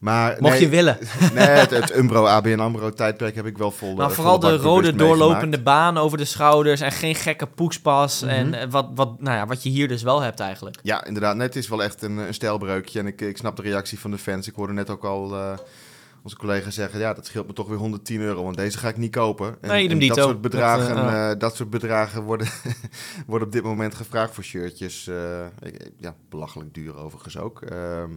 [0.00, 0.98] Maar, Mocht nee, je willen.
[1.34, 4.94] Nee, het, het Umbro, ABN AMRO tijdperk heb ik wel vol Maar vooral de rode
[4.94, 8.20] doorlopende baan over de schouders en geen gekke poekspas.
[8.20, 8.30] Mhm.
[8.30, 10.76] En wat, wat, nou ja, wat je hier dus wel hebt eigenlijk.
[10.82, 11.36] Ja, inderdaad.
[11.36, 12.98] Nee, het is wel echt een, een stijlbreukje.
[12.98, 14.48] En ik, ik snap de reactie van de fans.
[14.48, 15.36] Ik hoorde net ook al
[16.22, 18.96] onze collega's zeggen, ja, dat scheelt me toch weer 110 euro, want deze ga ik
[18.96, 19.56] niet kopen.
[19.60, 22.48] En, nee, en dat, soort bedragen, dat, uh, uh, dat soort bedragen worden,
[23.26, 25.06] worden op dit moment gevraagd voor shirtjes.
[25.06, 25.16] Uh,
[25.98, 27.62] ja, belachelijk duur overigens ook.
[27.62, 28.10] Ehm,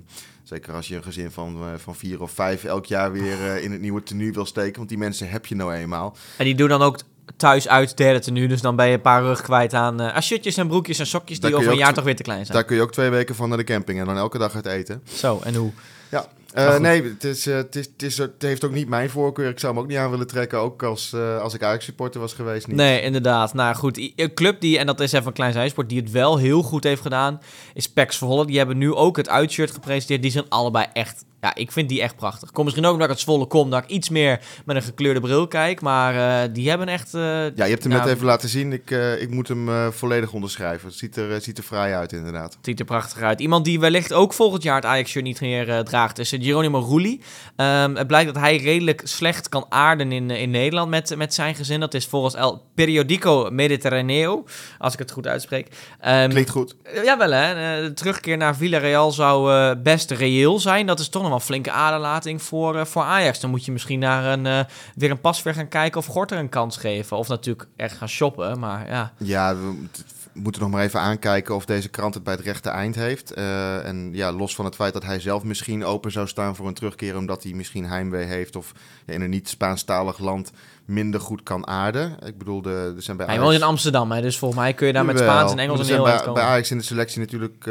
[0.44, 3.82] zeker als je een gezin van, van vier of vijf elk jaar weer in het
[3.82, 6.16] nieuwe tenue wil steken, want die mensen heb je nou eenmaal.
[6.38, 7.00] En die doen dan ook
[7.38, 10.58] thuis uit derde tenue, dus dan ben je een paar rug kwijt aan uh, shirtjes
[10.58, 12.58] en broekjes en sokjes die over een jaar toch weer te klein zijn.
[12.58, 14.66] Daar kun je ook twee weken van naar de camping en dan elke dag uit
[14.66, 15.02] eten.
[15.04, 15.72] Zo, en hoe?
[16.10, 19.10] Ja, uh, nee, het, is, uh, het, is, het, is, het heeft ook niet mijn
[19.10, 19.50] voorkeur.
[19.50, 22.34] Ik zou hem ook niet aan willen trekken, ook als, uh, als ik Ajax-supporter was
[22.34, 22.68] geweest.
[22.68, 22.76] Niet.
[22.76, 23.54] Nee, inderdaad.
[23.54, 26.38] Nou goed, een club die, en dat is even een klein zijsport, die het wel
[26.38, 27.42] heel goed heeft gedaan,
[27.74, 28.46] is Pax Zwolle.
[28.46, 30.22] Die hebben nu ook het uitshirt gepresenteerd.
[30.22, 32.52] Die zijn allebei echt ja, ik vind die echt prachtig.
[32.52, 35.20] Kom misschien ook omdat ik het Zwolle kom, dat ik iets meer met een gekleurde
[35.20, 35.82] bril kijk.
[35.82, 37.12] Maar uh, die hebben echt...
[37.12, 38.74] Ja, je hebt hem nou, net even laten zien.
[38.74, 38.90] Ik,
[39.20, 40.88] ik moet hem volledig onderschrijven.
[40.88, 42.54] Het ziet er, ziet er fraai uit, inderdaad.
[42.54, 43.40] Het ziet er prachtig uit.
[43.40, 47.22] Iemand die wellicht ook volgend jaar het Ajax-shirt niet meer draagt, is Geronimo Rulli.
[47.58, 51.56] Um, het blijkt dat hij redelijk slecht kan aarden in, in Nederland met, met zijn
[51.56, 51.80] gezin.
[51.80, 54.44] Dat is volgens El Periodico Mediterraneo,
[54.78, 55.68] als ik het goed uitspreek.
[56.08, 56.76] Um, Klinkt goed.
[57.04, 57.82] jawel, hè.
[57.82, 60.86] De terugkeer naar Villarreal zou best reëel zijn.
[60.86, 63.40] Dat is toch nog wel flinke aderlating voor, uh, voor Ajax.
[63.40, 64.60] Dan moet je misschien naar een, uh,
[64.96, 67.18] weer een pasveer gaan kijken of Gorter een kans geven.
[67.18, 69.14] Of natuurlijk echt gaan shoppen, maar ja.
[69.18, 69.88] Ja, we
[70.36, 73.38] moeten nog maar even aankijken of deze krant het bij het rechte eind heeft.
[73.38, 76.68] Uh, en ja, los van het feit dat hij zelf misschien open zou staan voor
[76.68, 78.72] een terugkeer omdat hij misschien heimwee heeft of
[79.06, 80.52] ja, in een niet Spaanstalig land
[80.86, 82.18] minder goed kan aarden.
[82.26, 84.88] Ik bedoel, de, er zijn bij Hij woont in Amsterdam, hè, dus volgens mij kun
[84.88, 85.20] je daar met.
[85.20, 86.34] Spaans en Engels zijn heel bij, komen.
[86.34, 87.66] bij Ajax in de selectie natuurlijk eh,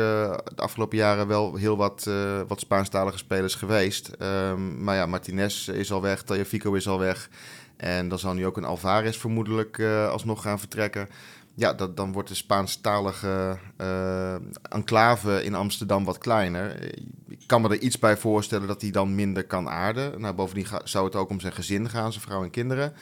[0.54, 4.08] de afgelopen jaren wel heel wat, eh, wat Spaanstalige spelers geweest.
[4.18, 7.28] Ehm, maar ja, Martinez is al weg, Tagliafico is al weg.
[7.76, 11.08] En dan zal nu ook een Alvarez vermoedelijk eh, alsnog gaan vertrekken.
[11.54, 14.34] Ja, dat, dan wordt de Spaanstalige eh
[14.68, 16.94] enclave in Amsterdam wat kleiner.
[17.28, 20.20] Ik kan me er iets bij voorstellen dat hij dan minder kan aarden.
[20.20, 22.92] Nou, bovendien zou het ook om zijn gezin gaan, zijn vrouw en kinderen.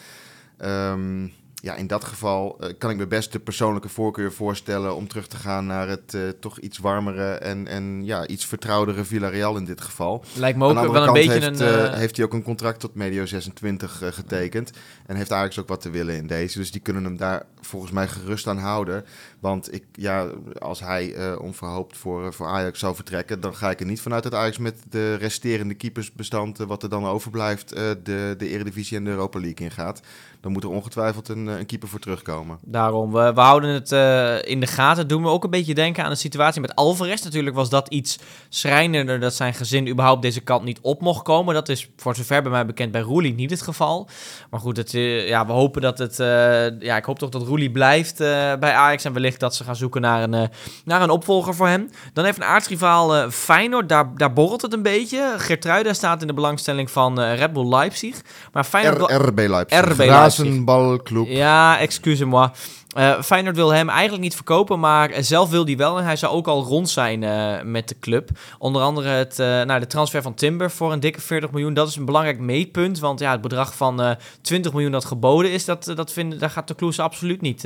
[0.57, 1.29] Ehm,
[1.62, 5.27] ja, in dat geval eh, kan ik me best de persoonlijke voorkeur voorstellen om terug
[5.27, 9.64] te gaan naar het eh, toch iets warmere en, en ja, iets vertrouwdere Villarreal in
[9.64, 10.25] dit geval.
[10.35, 11.66] Lijkt me ook wel een kant beetje heeft, een...
[11.66, 14.70] eh, heeft hij ook een contract tot medio 26 eh, getekend.
[15.07, 16.59] En heeft Ajax ook wat te willen in deze.
[16.59, 19.05] Dus die kunnen hem daar volgens mij gerust aan houden.
[19.40, 20.27] Want ik, ja,
[20.59, 23.40] als hij onverhoopt voor, voor Ajax zou vertrekken...
[23.40, 26.59] dan ga ik er niet vanuit dat Ajax met de resterende keepersbestand...
[26.59, 30.01] wat er dan overblijft, de, de Eredivisie en de Europa League ingaat.
[30.42, 32.59] Dan moet er ongetwijfeld een, eh, een keeper voor terugkomen.
[32.64, 35.09] Daarom, we, we houden het eh, in de gaten.
[35.09, 37.22] Doen we ook een beetje denken aan de situatie met Alvarez.
[37.22, 41.55] Natuurlijk was dat iets schrijnender dat zijn gezin überhaupt deze kant niet op mocht komen.
[41.55, 44.09] Dat is voor zover bij mij bekend bij Roelie niet het geval.
[44.50, 46.20] Maar goed, het, eh, ja, we hopen dat het...
[46.20, 49.05] eh, ja, ik hoop toch dat Roelie blijft eh, bij Ajax.
[49.05, 50.50] En wellicht dat ze gaan zoeken naar een,
[50.85, 51.90] naar een opvolger voor hem.
[52.12, 53.88] Dan even een aardsrivaal Feyenoord.
[53.88, 55.35] Daar, daar borrelt het een beetje.
[55.37, 58.20] Geertruida staat in de belangstelling van eh, Red Bull Leipzig.
[58.52, 59.11] Maar Feyenoord...
[59.12, 59.81] RB Leipzig.
[59.81, 60.32] RB Leipzig.
[60.38, 61.29] Razenbalclub.
[61.29, 62.51] ja, excuse-moi.
[62.94, 65.98] Eh Feyenoord wil hem eigenlijk niet verkopen, maar zelf wil hij wel.
[65.98, 68.31] En hij zou ook al rond zijn eh, met de club.
[68.59, 71.74] Onder andere het, eh, nou, de transfer van Timber voor een dikke 40 miljoen.
[71.74, 72.98] Dat is een belangrijk meetpunt.
[72.98, 76.50] Want ja, het bedrag van eh 20 miljoen dat geboden is, dat, dat vinden, daar
[76.50, 77.62] gaat de Kloes absoluut niet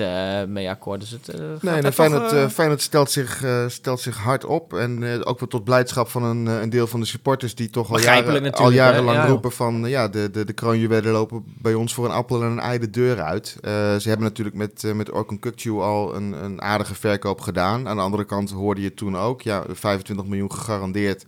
[0.49, 1.01] mee akkoord.
[1.01, 4.75] Dus het, Nee, Feyenoord, Feyenoord stelt, zich, stelt zich hard op.
[4.75, 7.55] En ook wel tot blijdschap van een, een deel van de supporters...
[7.55, 9.89] die toch al, jaren, al jarenlang Ja, roepen van...
[9.89, 12.91] ja, de, de, de kroonjuwelen lopen bij ons voor een appel en een ei de
[12.91, 13.57] deur uit.
[14.01, 17.89] Ze hebben natuurlijk met, eh, met Orkun Kukcu al een, een aardige verkoop gedaan.
[17.89, 19.43] Aan de andere kant hoorde je toen ook...
[19.43, 21.25] ja, 25 miljoen gegarandeerd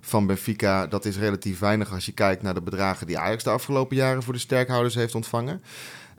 [0.00, 0.86] van Benfica.
[0.86, 3.06] Dat is relatief weinig als je kijkt naar de bedragen...
[3.06, 5.62] die Ajax de afgelopen jaren voor de sterkhouders heeft ontvangen.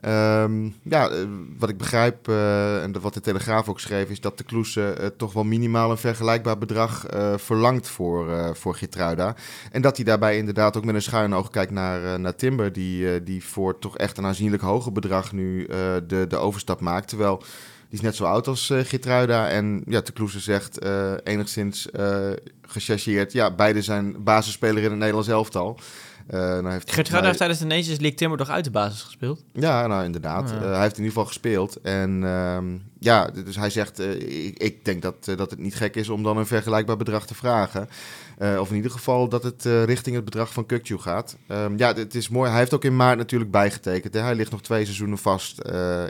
[0.02, 1.18] Ehm, ja, eh,
[1.58, 5.06] wat ik begrijp eh, en wat de Telegraaf ook schreef, is dat de Kloese eh,
[5.16, 9.34] toch wel minimaal een vergelijkbaar bedrag verlangt voor, voor Gitruida.
[9.70, 13.22] En dat hij daarbij inderdaad ook met een schuin oog kijkt naar, naar Timber, die,
[13.22, 15.66] die voor toch echt een aanzienlijk hoger bedrag nu
[16.06, 17.08] de, de overstap maakt.
[17.08, 19.48] Terwijl die is net zo oud als Gitruida.
[19.48, 20.84] En ja, de Kloese zegt
[21.24, 22.30] enigszins eh
[22.72, 25.78] gechargeerd, ja, beide zijn basisspeler in het Nederlands elftal.
[26.26, 29.02] Eh, nou heeft Geert Ruida heeft tijdens de Nations League Timber toch uit de basis
[29.02, 29.44] gespeeld?
[29.52, 30.50] ja, nou inderdaad.
[30.50, 30.56] Ja.
[30.56, 31.80] Eh, hij heeft in ieder geval gespeeld.
[31.80, 32.64] En ehm,
[32.98, 36.22] ja, dus hij zegt, eh, ik, ik denk dat, dat het niet gek is om
[36.22, 37.88] dan een vergelijkbaar bedrag te vragen.
[38.58, 41.36] Of in ieder geval dat het richting het bedrag van Kukju gaat.
[41.46, 42.50] Ehm, ja, het is mooi.
[42.50, 44.14] Hij heeft ook in maart natuurlijk bijgetekend.
[44.14, 44.20] Hè.
[44.20, 45.60] Hij ligt nog twee seizoenen vast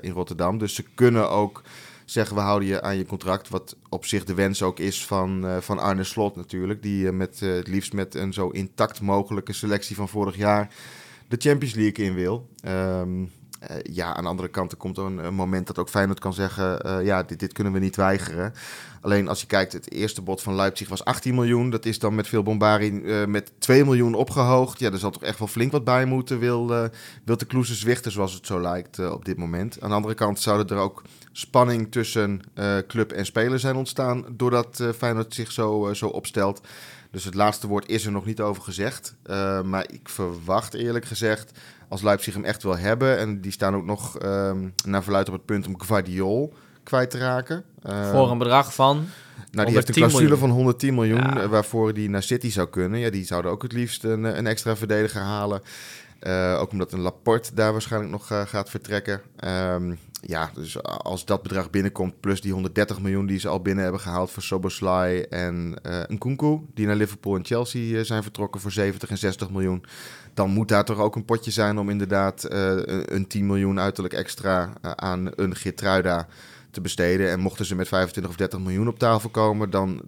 [0.00, 0.58] in Rotterdam.
[0.58, 1.62] Dus ze kunnen ook
[2.04, 3.48] zeggen, we houden je aan je contract.
[3.48, 6.82] Wat op zich de wens ook is van, eh, van Arne Slot natuurlijk.
[6.82, 10.74] Die eh, met, eh, het liefst met een zo intact mogelijke selectie van vorig jaar
[11.32, 12.48] de Champions League in wil.
[12.60, 13.28] Ehm, eh,
[13.82, 16.80] ja, aan de andere kant er komt een, een moment dat ook Feyenoord kan zeggen...
[16.80, 18.52] eh, ja, dit, dit kunnen we niet weigeren.
[19.00, 21.70] Alleen als je kijkt, het eerste bod van Leipzig was 18 miljoen.
[21.70, 24.78] Dat is dan met veel bombardie eh, met 2 miljoen opgehoogd.
[24.78, 26.38] Ja, er zal toch echt wel flink wat bij moeten.
[26.38, 26.84] Wil, eh,
[27.24, 29.80] wil de Kloeze zwichten, zoals het zo lijkt eh, op dit moment.
[29.80, 34.24] Aan de andere kant zouden er ook spanning tussen eh, club en speler zijn ontstaan...
[34.30, 36.60] doordat eh, Feyenoord zich zo, eh, zo opstelt.
[37.10, 39.14] Dus het laatste woord is er nog niet over gezegd.
[39.22, 41.58] Eh, maar ik verwacht eerlijk gezegd,
[41.92, 43.18] als Leipzig hem echt wil hebben...
[43.18, 47.18] en die staan ook nog ehm, naar verluid op het punt om Guardiol kwijt te
[47.18, 47.64] raken.
[47.82, 48.96] Eh, Voor een bedrag van...
[49.50, 50.38] nou, die heeft 110 een clausule miljoen.
[50.38, 51.48] van 110 miljoen, Ja.
[51.48, 53.00] waarvoor die naar City zou kunnen.
[53.00, 55.62] Ja, die zouden ook het liefst een, een extra verdediger halen.
[56.18, 59.20] Eh, ook omdat een Laporte daar waarschijnlijk nog eh, gaat vertrekken.
[59.36, 59.94] Ehm,
[60.26, 64.00] ja, dus als dat bedrag binnenkomt, plus die 130 miljoen die ze al binnen hebben
[64.00, 68.70] gehaald voor Soboslai en eh een Kunku, die naar Liverpool en Chelsea zijn vertrokken voor
[68.72, 69.84] 70 en 60 miljoen,
[70.34, 73.80] dan moet daar toch ook een potje zijn om inderdaad eh, een- een 10 miljoen
[73.80, 76.26] uiterlijk extra eh, aan een Gitruida
[76.70, 77.30] te besteden.
[77.30, 80.02] En mochten ze met 25 of 30 miljoen op tafel komen, dan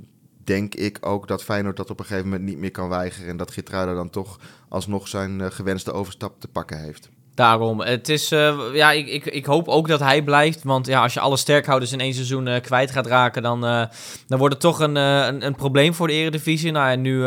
[0.45, 3.29] denk ik ook dat Feyenoord dat op een gegeven moment niet meer kan weigeren.
[3.29, 7.09] En dat Gitruida dan toch alsnog zijn eh, gewenste overstap te pakken heeft.
[7.35, 7.81] Daarom.
[7.81, 10.63] Het is, eh, ja, ik, ik, ik hoop ook dat hij blijft.
[10.63, 13.85] Want ja, als je alle sterkhouders in één seizoen eh, kwijt gaat raken, dan, eh,
[14.27, 16.71] dan wordt het toch een, een, een probleem voor de Eredivisie.
[16.73, 17.25] Nou, en nu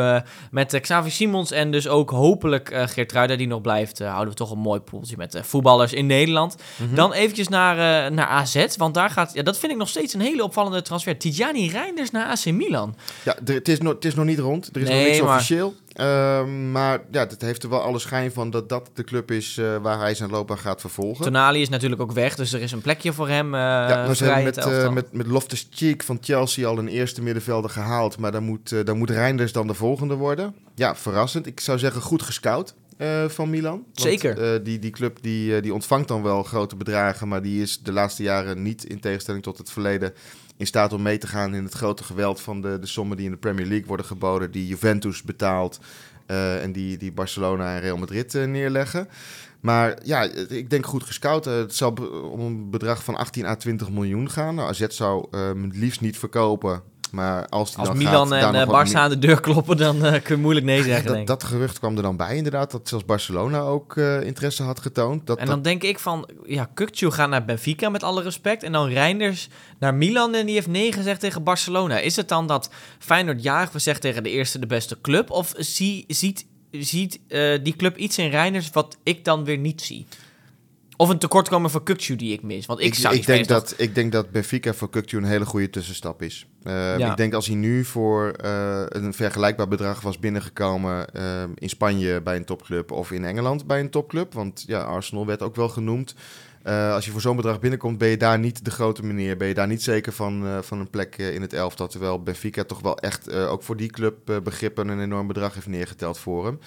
[0.52, 4.52] met Xavi Simons en dus ook hopelijk Geert Ruida die nog blijft, houden we toch
[4.52, 6.56] een mooi poeltje met voetballers in Nederland.
[6.94, 10.22] Dan eventjes naar, naar AZ, want daar gaat, ja, dat vind ik nog steeds een
[10.22, 11.18] hele opvallende transfer.
[11.18, 12.96] Tijani Reinders naar AC Milan.
[13.24, 14.70] Ja, er- het, is nog, het is nog niet rond.
[14.76, 15.74] Er is Nee, nog niks maar- officieel.
[15.98, 19.58] Ehm, maar ja, het heeft er wel alle schijn van dat dat de club is
[19.58, 21.24] eh, waar hij zijn loopbaan gaat vervolgen.
[21.24, 24.16] Tonali is natuurlijk ook weg, dus er is een plekje voor hem uh, ja, nou
[24.16, 24.92] zijn het met, eh, elftal.
[24.92, 28.18] met, met Loftus-Cheek van Chelsea al een eerste middenvelder gehaald.
[28.18, 30.56] Maar dan moet, eh, dan moet Reinders dan de volgende worden.
[30.76, 31.48] Ja, verrassend.
[31.48, 33.72] Ik zou zeggen goed gescout eh, van Milan.
[33.72, 34.54] Want, Zeker.
[34.54, 37.28] eh, die, die club die, eh, die ontvangt dan wel grote bedragen.
[37.28, 40.14] Maar die is de laatste jaren niet, in tegenstelling tot het verleden...
[40.58, 43.26] in staat om mee te gaan in het grote geweld van de, de sommen die
[43.26, 44.52] in de Premier League worden geboden.
[44.52, 45.80] Die Juventus betaalt
[46.26, 49.08] eh, en die, die Barcelona en Real Madrid eh, neerleggen.
[49.60, 51.48] Maar ja, ik denk goed gescout.
[51.48, 51.94] Eh, het zal
[52.32, 54.56] om een bedrag van 18 à 20 miljoen gaan.
[54.56, 56.82] Nou, AZ zou het liefst niet verkopen.
[57.12, 60.06] Maar als die Als dan Milan gaat, en eh, Barça aan de deur kloppen, dan
[60.06, 61.28] eh, kun je moeilijk nee zeggen, dat, denk ik.
[61.28, 62.72] dat gerucht kwam er dan bij inderdaad.
[62.72, 65.28] Dat zelfs Barcelona ook eh, interesse had getoond.
[65.28, 68.64] Dat, En dat- dan denk ik van, ja, Kukcu gaat naar Benfica met alle respect.
[68.64, 72.00] En dan Reinders naar Milan en die heeft nee gezegd tegen Barcelona.
[72.00, 75.32] Is het dan dat Feyenoord jarig zegt tegen de eerste de beste club?
[75.32, 77.20] Of zie, ziet, ziet
[77.64, 80.06] die club iets in Reinders wat ik dan weer niet zie?
[80.98, 82.66] Of een tekortkomen voor Kukcu die ik mis?
[82.66, 85.46] Want ik, ik, zou ik, denk dat, ik denk dat Benfica voor Kukcu een hele
[85.46, 86.48] goede tussenstap is.
[86.64, 87.12] Eh, Ja.
[87.12, 92.22] Ik denk als hij nu voor eh, een vergelijkbaar bedrag was binnengekomen eh, in Spanje
[92.22, 94.34] bij een topclub of in Engeland bij een topclub.
[94.34, 96.16] Want ja, Arsenal werd ook wel genoemd.
[96.64, 99.38] Eh, als je voor zo'n bedrag binnenkomt, ben je daar niet de grote meneer.
[99.38, 101.88] Ben je daar niet zeker van, eh, van een plek in het elftal.
[101.88, 106.18] Terwijl Benfica toch wel echt ook voor die club begrippen een enorm bedrag heeft neergeteld
[106.18, 106.60] voor hem.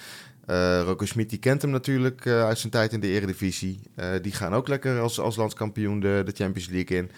[0.45, 3.79] Eh Rocco Schmid die kent hem natuurlijk eh, uit zijn tijd in de Eredivisie.
[3.95, 7.11] Eh, die gaan ook lekker als, als landskampioen de, de Champions League in.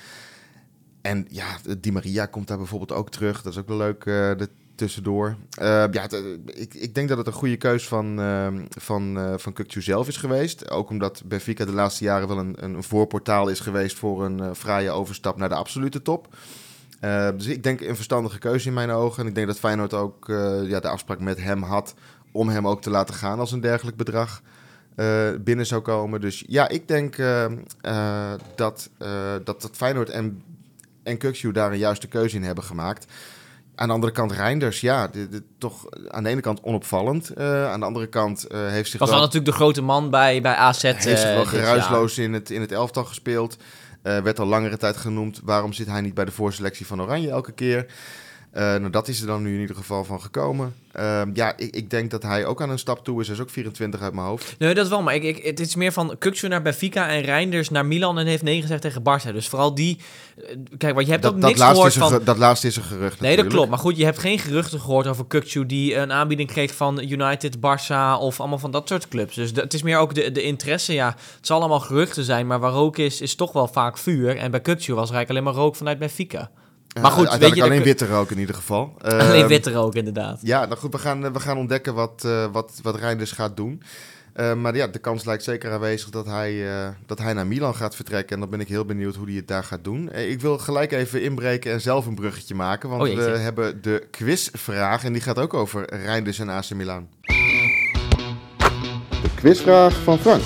[1.01, 3.41] En ja, Di Maria komt daar bijvoorbeeld ook terug.
[3.41, 5.36] Dat is ook wel leuk er tussendoor.
[5.59, 6.09] Ja,
[6.45, 10.07] ik, ik denk dat het een goede keus van, uh, van, uh, van Kukcu zelf
[10.07, 10.69] is geweest.
[10.69, 14.49] Ook omdat Benfica de laatste jaren wel een, een voorportaal is geweest voor een uh,
[14.53, 16.36] fraaie overstap naar de absolute top.
[17.03, 19.21] Uh, dus ik denk een verstandige keuze in mijn ogen.
[19.23, 21.95] En ik denk dat Feyenoord ook uh, ja, de afspraak met hem had
[22.33, 24.41] om hem ook te laten gaan als een dergelijk bedrag
[24.95, 26.21] uh, binnen zou komen.
[26.21, 27.45] Dus ja, ik denk uh,
[27.81, 28.89] uh, dat,
[29.43, 30.43] dat, dat Feyenoord en,
[31.03, 33.05] en Kukcu daar een juiste keuze in hebben gemaakt.
[33.75, 35.09] Aan de andere kant Reinders, ja,
[35.57, 37.37] toch aan de ene kant onopvallend.
[37.37, 40.81] Aan de andere kant heeft zich was wel natuurlijk de grote man bij, bij AZ.
[40.81, 43.57] Heeft zich wel geruisloos in het, in het elftal gespeeld.
[44.01, 45.39] Werd al langere tijd genoemd.
[45.43, 47.85] Waarom zit hij niet bij de voorselectie van Oranje elke keer?
[48.53, 50.75] Uh, nou, dat is er dan nu in ieder geval van gekomen.
[50.99, 53.27] Uh, ja, ik, ik, denk dat hij ook aan een stap toe is.
[53.27, 54.55] Hij is ook 24 uit mijn hoofd.
[54.57, 55.01] Nee, dat wel.
[55.01, 58.25] Maar ik, ik, het is meer van Kukcu naar Benfica en Reinders naar Milan en
[58.25, 59.31] heeft nee gezegd tegen Barça.
[59.31, 59.97] Dus vooral die...
[60.37, 60.43] eh,
[60.77, 62.21] Kijk, want je hebt dat, ook dat niks gehoord van...
[62.23, 63.69] Dat laatste is een gerucht Nee, dat klopt.
[63.69, 67.57] Maar goed, je hebt geen geruchten gehoord over Kukcu die een aanbieding kreeg van United,
[67.57, 69.35] Barça of allemaal van dat soort clubs.
[69.35, 70.93] Dus de, het is meer ook de, de interesse.
[70.93, 74.37] Ja, het zal allemaal geruchten zijn, maar waar rook is, is toch wel vaak vuur.
[74.37, 76.51] En bij Kukcu was er eigenlijk alleen maar rook vanuit Benfica.
[77.01, 78.93] Maar goed, uh, weet je, alleen witte rook in ieder geval.
[79.01, 80.39] alleen Uh, witte rook, inderdaad.
[80.41, 83.82] Ja, nou goed, we gaan, we gaan ontdekken wat, uh, wat, wat Reinders gaat doen.
[84.36, 87.75] Uh, maar ja, de kans lijkt zeker aanwezig dat hij, uh, dat hij naar Milan
[87.75, 88.34] gaat vertrekken.
[88.34, 90.10] En dan ben ik heel benieuwd hoe hij het daar gaat doen.
[90.13, 92.89] Uh, ik wil gelijk even inbreken en zelf een bruggetje maken.
[92.89, 97.08] Want oh, we hebben de quizvraag en die gaat ook over Reinders en AC Milan.
[99.21, 100.41] De quizvraag van Frank.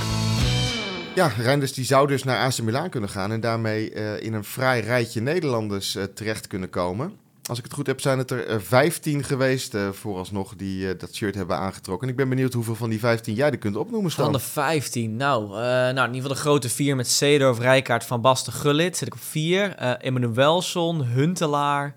[1.17, 4.43] Ja, Reinders die zou dus naar AC Milan kunnen gaan en daarmee uh, in een
[4.43, 7.13] fraai rijtje Nederlanders uh, terecht kunnen komen.
[7.43, 11.15] Als ik het goed heb, zijn het er uh, 15 geweest uh, vooralsnog die dat
[11.15, 12.07] shirt hebben aangetrokken.
[12.07, 14.23] En ik ben benieuwd hoeveel van die 15 jij er kunt opnoemen, Stan.
[14.23, 18.21] Van de 15, nou, nou, in ieder geval de grote vier met Seedorf, Rijkaard, Van
[18.21, 18.97] Basten, Gullit.
[18.97, 19.75] Zit ik op vier.
[19.75, 21.95] Emmanuelson, Huntelaar,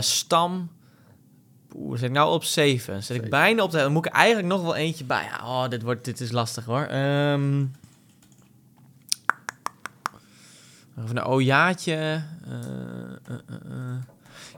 [0.00, 0.70] Stam.
[1.76, 3.02] Oeh, zit ik nou op 7.
[3.02, 3.78] Zit ik bijna op de...
[3.78, 5.28] Dan moet ik eigenlijk nog wel eentje bij.
[5.30, 6.88] Ja, oh, dit, wordt, dit is lastig hoor.
[6.92, 7.72] Um,
[11.04, 12.22] Of een ojaatje.
[12.48, 12.54] Uh,
[13.28, 13.36] uh,
[13.70, 13.96] uh,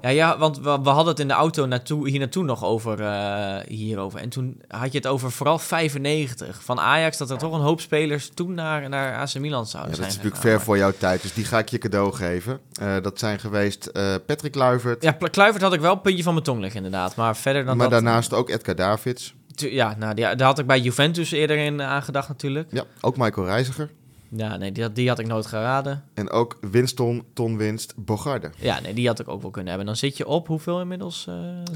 [0.01, 3.01] ja, ja, want we, we, hadden het in de auto naartoe, hier naartoe nog over,
[3.01, 4.20] uh, hierover.
[4.20, 7.81] En toen had je het over vooral 95 van Ajax, dat er toch een hoop
[7.81, 10.09] spelers toen naar, naar AC Milan zouden ja, zijn.
[10.09, 12.61] Dat is natuurlijk ver voor jouw tijd, dus die ga ik je cadeau geven.
[12.83, 15.03] Uh, dat zijn geweest uh, Patrick Kluivert.
[15.03, 17.77] Ja, Kluivert had ik wel een puntje van mijn tong liggen inderdaad, maar verder dan
[17.77, 19.35] Maar dat, daarnaast ook Edgar Davids.
[19.55, 22.68] Ja, nou, die, daar had ik bij Juventus eerder in aangedacht natuurlijk.
[22.70, 23.90] Ja, ook Michael Reiziger.
[24.31, 26.05] Ja, nee, die had, die had ik nooit geraden.
[26.14, 28.51] En ook Winston, Ton Winst, Bogarde.
[28.57, 29.87] Ja, nee, die had ik ook wel kunnen hebben.
[29.87, 31.27] Dan zit je op hoeveel inmiddels?
[31.29, 31.35] Uh,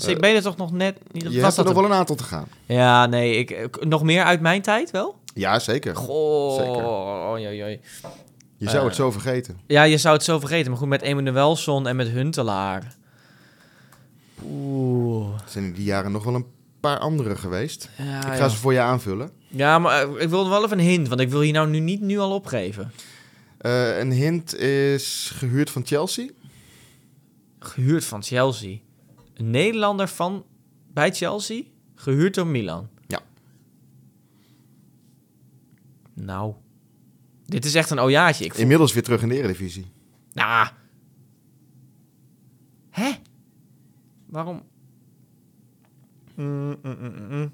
[0.08, 0.98] uh, ben je er toch nog net?
[1.12, 2.48] Niet, je hebt er nog wel een aantal te gaan.
[2.66, 5.20] Ja, nee, ik, nog meer uit mijn tijd wel?
[5.34, 5.96] Ja, zeker.
[5.96, 6.86] Goh, zeker.
[7.28, 7.80] Oi, oi.
[8.56, 9.60] Je zou uh, het zo vergeten.
[9.66, 10.70] Ja, je zou het zo vergeten.
[10.70, 12.96] Maar goed, met Emanuelson en met Huntelaar.
[14.44, 15.28] Oeh.
[15.46, 16.46] Zijn in die jaren nog wel een
[16.82, 17.90] paar andere geweest.
[17.98, 18.48] Ja, ik ga ja.
[18.48, 19.30] ze voor je aanvullen.
[19.48, 22.00] Ja, maar ik wil wel even een hint, want ik wil hier nou nu niet
[22.00, 22.92] nu al opgeven.
[23.60, 26.28] Uh, een hint is gehuurd van Chelsea.
[27.58, 28.78] Gehuurd van Chelsea.
[29.34, 30.44] Een Nederlander van
[30.92, 31.62] bij Chelsea?
[31.94, 32.88] Gehuurd door Milan.
[33.06, 33.20] Ja.
[36.14, 36.54] Nou,
[37.46, 38.44] dit is echt een ojaatje.
[38.44, 38.60] Ik voel...
[38.60, 39.92] Inmiddels weer terug in de Eredivisie.
[40.32, 40.68] Nou.
[42.90, 43.10] Hè?
[44.26, 44.62] Waarom?
[46.42, 47.52] Mm, mm, mm.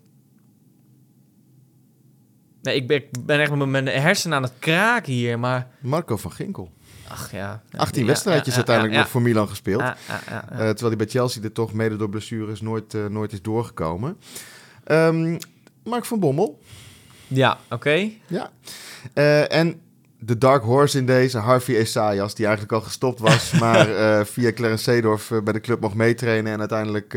[2.62, 5.68] Nee, ik ben, ik ben echt met mijn hersenen aan het kraken hier, maar...
[5.81, 6.70] Marco van Ginkel.
[7.09, 7.62] Ach ja.
[7.77, 9.83] 18 Ja, wedstrijdjes ja, uiteindelijk ja, nog voor Milan gespeeld.
[9.83, 9.94] Eh,
[10.48, 14.16] terwijl hij bij Chelsea er toch mede door blessures nooit, eh, nooit is doorgekomen.
[14.85, 15.38] Ehm,
[15.85, 16.61] Mark van Bommel.
[17.27, 18.11] Ja, oké.
[18.27, 18.51] Ja.
[19.12, 19.81] Eh, en
[20.18, 23.87] de dark horse in deze, Harvey Esaias, die eigenlijk al gestopt was, maar
[24.27, 27.14] via Clarence Seedorf bij de club mocht meetrainen en uiteindelijk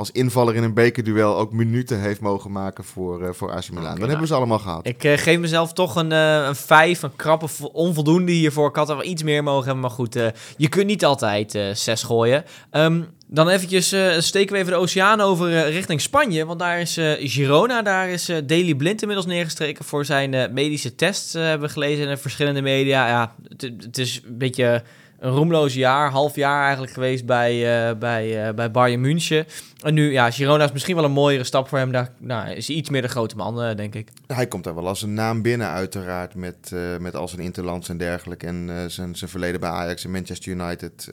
[0.00, 3.98] als invaller in een bekerduel ook minuten heeft mogen maken voor, eh, voor AC Milan.
[3.98, 4.86] Nou, hebben ze allemaal gehad.
[4.86, 8.68] Ik eh, geef mezelf toch een, eh een vijf, een krappe vo- onvoldoende hiervoor.
[8.68, 10.14] Ik had er wel iets meer mogen hebben, maar goed.
[10.56, 12.44] je kunt niet altijd zes gooien.
[12.70, 16.46] Ehm, dan eventjes steken we even de oceaan over richting Spanje.
[16.46, 21.34] Want daar is Girona, daar is Daley Blind inmiddels neergestreken voor zijn medische tests.
[21.34, 23.08] eh, hebben we gelezen in de verschillende media.
[23.08, 24.82] Ja, het, het is een beetje
[25.20, 29.46] een roemloos jaar, half jaar eigenlijk geweest bij, eh, bij, eh, bij Bayern München.
[29.82, 31.92] En nu, ja, Girona is misschien wel een mooiere stap voor hem.
[31.92, 34.08] Daar nou, is hij iets meer de grote man, eh, denk ik.
[34.26, 37.96] Hij komt daar wel als een naam binnen, uiteraard, met, met al zijn interlands en
[37.96, 38.46] dergelijke.
[38.46, 41.08] En zijn, zijn verleden bij Ajax en Manchester United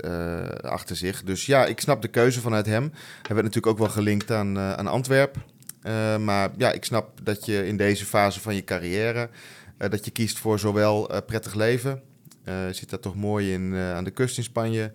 [0.62, 1.24] achter zich.
[1.24, 2.92] Dus ja, ik snap de keuze vanuit hem.
[3.22, 5.42] Hij werd natuurlijk ook wel gelinkt aan, aan Antwerpen.
[6.24, 9.30] Maar ja, ik snap dat je in deze fase van je carrière,
[9.78, 12.02] dat je kiest voor zowel prettig leven.
[12.48, 14.92] Eh, zit daar toch mooi in eh, aan de kust in Spanje.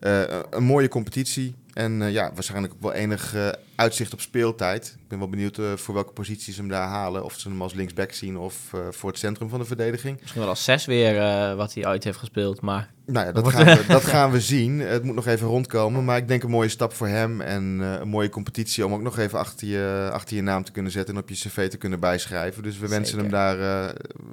[0.00, 1.54] Eh, een mooie competitie.
[1.72, 4.96] En eh, ja, waarschijnlijk ook wel enig eh, uitzicht op speeltijd.
[5.02, 7.24] Ik ben wel benieuwd eh, voor welke posities ze hem daar halen.
[7.24, 8.54] Of ze hem als linksback zien of
[8.90, 10.20] voor het centrum van de verdediging.
[10.20, 11.14] Misschien wel als zes weer
[11.56, 12.60] wat hij uit heeft gespeeld.
[12.60, 14.80] Maar Nou ja, dat gaan, we, dat gaan we zien.
[14.80, 16.04] Het moet nog even rondkomen.
[16.04, 17.40] Maar ik denk een mooie stap voor hem.
[17.40, 20.92] En een mooie competitie om ook nog even achter je, achter je naam te kunnen
[20.92, 21.14] zetten.
[21.14, 22.62] En op je cv te kunnen bijschrijven.
[22.62, 23.20] Dus we wensen, Zeker.
[23.20, 23.56] hem daar,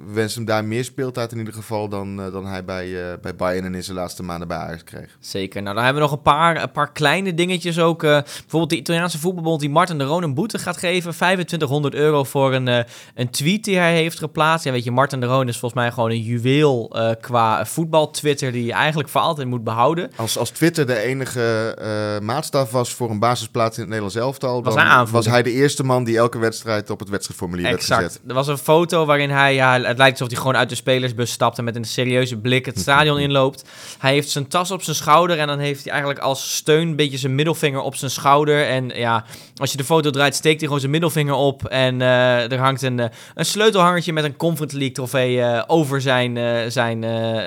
[0.06, 3.64] we wensen hem daar meer speeltijd in ieder geval dan, dan hij bij, bij Bayern
[3.64, 5.16] en in zijn laatste maanden bij Ajax kreeg.
[5.20, 5.62] zeker.
[5.62, 8.02] Nou, dan hebben we nog een paar, een paar kleine dingetjes ook.
[8.02, 11.12] eh, bijvoorbeeld de Italiaanse voetbalbond die Martin de Roon een boete gaat geven.
[11.12, 14.64] 2500 euro voor een, eh, een tweet die hij heeft geplaatst.
[14.64, 18.52] Ja, weet je, Martin de Roon is volgens mij gewoon een juweel eh, qua voetbal-Twitter...
[18.52, 20.10] die je eigenlijk voor altijd moet behouden.
[20.16, 21.76] Als, als Twitter de enige
[22.22, 25.50] maatstaf was voor een basisplaats in het Nederlands elftal, Was dan hij was hij de
[25.52, 28.04] eerste man die elke wedstrijd op het wedstrijdformulier werd Exact.
[28.04, 28.20] gezet.
[28.28, 31.30] Er was een foto waarin hij, ja, het lijkt alsof hij gewoon uit de spelersbus
[31.30, 33.64] stapt en met een serieuze blik het stadion inloopt.
[33.98, 36.96] Hij heeft zijn tas op zijn schouder en dan heeft hij eigenlijk als steun een
[36.96, 38.66] beetje zijn middelvinger op zijn schouder.
[38.66, 39.24] En ja,
[39.56, 42.82] als je de foto draait, steekt hij gewoon zijn middelvinger op en eh, er hangt
[42.82, 46.38] een, eh, een sleutelhangertje met een Conference League trofee eh, over zijn,
[46.72, 47.04] zijn,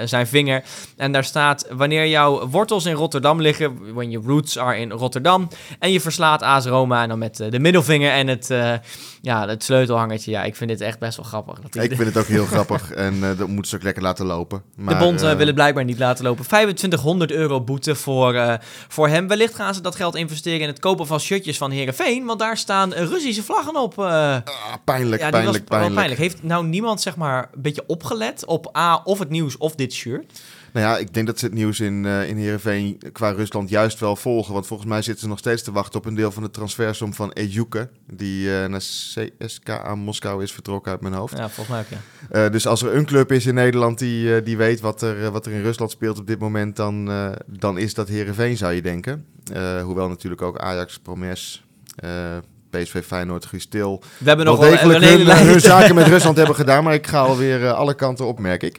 [0.08, 0.64] zijn vinger.
[0.98, 5.48] En daar staat, wanneer jouw wortels in Rotterdam liggen, when your roots are in Rotterdam,
[5.80, 8.50] en je verslaat AS Roma en dan met de middelvinger en het,
[9.22, 10.32] ja, het sleutelhangertje.
[10.32, 11.60] Ja, ik vind dit echt best wel grappig.
[11.60, 14.26] Dat Ik vind het ook heel grappig en eh, dat moeten ze ook lekker laten
[14.26, 14.64] lopen.
[14.76, 16.48] de Maar, bond eh, eh, wil het blijkbaar niet laten lopen.
[16.48, 19.28] 2500 euro boete voor, voor hem.
[19.28, 22.58] Wellicht gaan ze dat geld investeren in het kopen van shirtjes van Herenveen, want daar
[22.58, 24.00] staan Russische vlaggen op.
[24.00, 24.38] ah,
[24.84, 25.96] pijnlijk, ja, pijnlijk, was pijnlijk.
[25.96, 26.20] pijnlijk.
[26.20, 29.94] Heeft nou niemand zeg maar een beetje opgelet op A of het nieuws of dit
[29.94, 30.42] shirt?
[30.72, 34.00] Nou ja, ik denk dat ze het nieuws in, eh in Heerenveen qua Rusland juist
[34.00, 34.54] wel volgen.
[34.54, 37.14] Want volgens mij zitten ze nog steeds te wachten op een deel van de transfersom
[37.14, 37.90] van Ejuke.
[38.14, 41.38] Die eh, naar CSKA Moskou is vertrokken uit mijn hoofd.
[41.38, 42.46] Ja, volgens mij ook ja.
[42.46, 45.46] Eh, dus als er een club is in Nederland die, die weet wat er, wat
[45.46, 47.12] er in Rusland speelt op dit moment, dan,
[47.46, 49.26] dan is dat Heerenveen, zou je denken.
[49.84, 51.64] Hoewel natuurlijk ook Ajax, Promes,
[52.72, 56.08] PSV Feyenoord, Guus Til We hebben nog wel een degelijk hele hun, hun zaken met
[56.16, 56.84] Rusland hebben gedaan.
[56.84, 58.78] Maar ik ga alweer uh, alle kanten op, merk ik.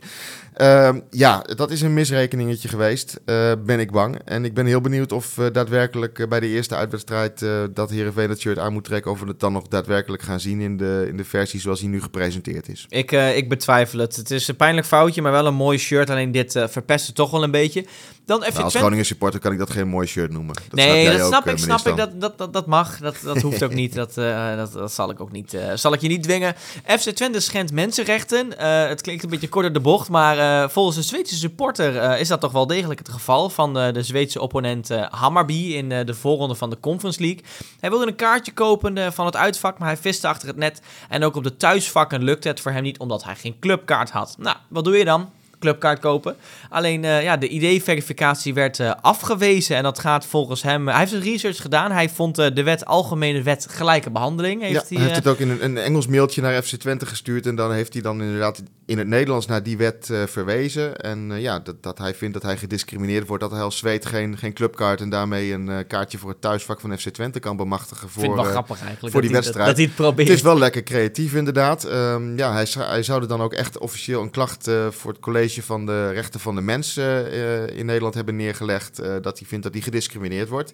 [0.56, 4.18] Uh, ja, dat is een misrekeningetje geweest, uh, ben ik bang.
[4.24, 8.28] En ik ben heel benieuwd of uh, daadwerkelijk uh, bij de eerste uitwedstrijd dat Heerenveen
[8.28, 9.10] het shirt aan moet trekken...
[9.10, 11.88] of we het dan nog daadwerkelijk gaan zien in de, in de versie zoals hij
[11.88, 12.86] nu gepresenteerd is.
[12.88, 14.16] Ik, ik betwijfel het.
[14.16, 16.10] Het is een pijnlijk foutje, maar wel een mooi shirt.
[16.10, 17.84] Alleen dit verpest het toch wel een beetje.
[18.24, 20.54] Dan even nou, als Groningen supporter kan ik dat geen mooi shirt noemen.
[20.54, 21.96] Dat nee, snap dat ook, snap ik, uh, snap ik.
[21.96, 22.98] Dat, dat, dat, dat mag.
[22.98, 23.94] Dat, dat hoeft ook niet.
[23.94, 25.54] Dat, uh, dat, dat zal ik ook niet.
[25.54, 26.54] Uh, zal ik je niet dwingen.
[26.86, 28.46] FC Twente schendt mensenrechten.
[28.46, 32.28] Uh, het klinkt een beetje kort door de bocht, maar volgens een Zweedse supporter is
[32.28, 36.70] dat toch wel degelijk het geval van de Zweedse opponent Hammarby in de voorronde van
[36.70, 37.42] de Conference League.
[37.80, 40.82] Hij wilde een kaartje kopen van het uitvak, maar hij viste achter het net.
[41.08, 44.34] En ook op de thuisvakken lukte het voor hem niet, omdat hij geen clubkaart had.
[44.38, 45.30] Nou, wat doe je dan?
[45.62, 46.36] Clubkaart kopen.
[46.68, 50.88] Alleen uh, ja, de ID-verificatie werd uh, afgewezen en dat gaat volgens hem...
[50.88, 51.90] hij heeft een research gedaan.
[51.92, 54.62] Hij vond uh, de wet algemene wet gelijke behandeling.
[54.62, 57.46] Heeft ja, hij, heeft het ook in een, een, Engels mailtje naar FC Twente gestuurd
[57.46, 60.96] en dan heeft hij dan inderdaad in het Nederlands naar die wet verwezen.
[60.96, 64.38] En ja, dat, dat hij vindt dat hij gediscrimineerd wordt, dat hij als Zweed geen,
[64.38, 68.22] geen clubkaart en daarmee een kaartje voor het thuisvak van FC Twente kan bemachtigen voor,
[68.22, 69.66] Vind wel grappig eigenlijk, voor die wedstrijd.
[69.66, 70.28] Dat, hij het probeert.
[70.28, 71.84] Het is wel lekker creatief inderdaad.
[71.84, 75.51] Um, ja, hij, hij zou er dan ook echt officieel een klacht voor het college
[75.60, 79.00] van de rechten van de mensen uh, in Nederland hebben neergelegd.
[79.00, 80.72] Uh, dat hij vindt dat hij gediscrimineerd wordt.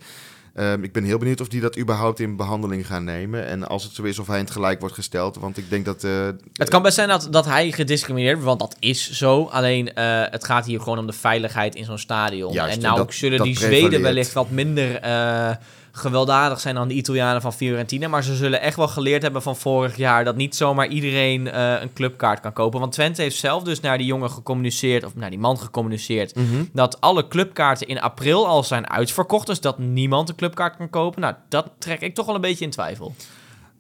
[0.55, 3.47] Um, ik ben heel benieuwd of die dat überhaupt in behandeling gaan nemen.
[3.47, 5.37] En als het zo is, of hij in het gelijk wordt gesteld.
[5.37, 6.05] Want ik denk dat.
[6.05, 9.45] Uh, het kan best zijn dat, dat hij gediscrimineerd wordt, want dat is zo.
[9.45, 9.91] Alleen
[10.31, 12.53] het gaat hier gewoon om de veiligheid in zo'n stadion.
[12.53, 15.01] Juist, en nou dat, zullen die Zweden wellicht wat minder
[15.99, 18.09] gewelddadig zijn dan de Italianen van Fiorentina.
[18.09, 21.81] Maar ze zullen echt wel geleerd hebben van vorig jaar dat niet zomaar iedereen uh,
[21.81, 22.81] een clubkaart kan kopen.
[22.81, 26.49] Want Twente heeft zelf dus naar die jongen gecommuniceerd, of naar die man gecommuniceerd, mm
[26.51, 26.69] -hmm.
[26.73, 29.47] dat alle clubkaarten in april al zijn uitverkocht.
[29.47, 31.21] Dus dat niemand een clubkaart kan kopen.
[31.21, 33.15] Nou, dat trek ik toch wel een beetje in twijfel.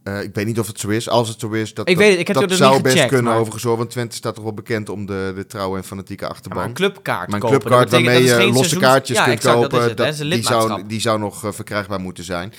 [0.09, 1.09] Uh, ik weet niet of het zo is.
[1.09, 2.83] Als het zo is, dat, ik weet het, ik heb dat, het dat zou niet
[2.83, 3.41] best gecheckt, kunnen maar...
[3.41, 3.65] overigens.
[3.65, 6.59] hoor, Want Twente staat toch wel bekend om de, de trouwe en fanatieke Ja, achterban.
[6.59, 9.55] maar een clubkaart Maar een kopen, clubkaart waarmee je losse seizoens- kaartjes ja, kunt exact,
[9.55, 12.53] kopen, Dat het, dat die, zou, die zou nog eh, verkrijgbaar moeten zijn.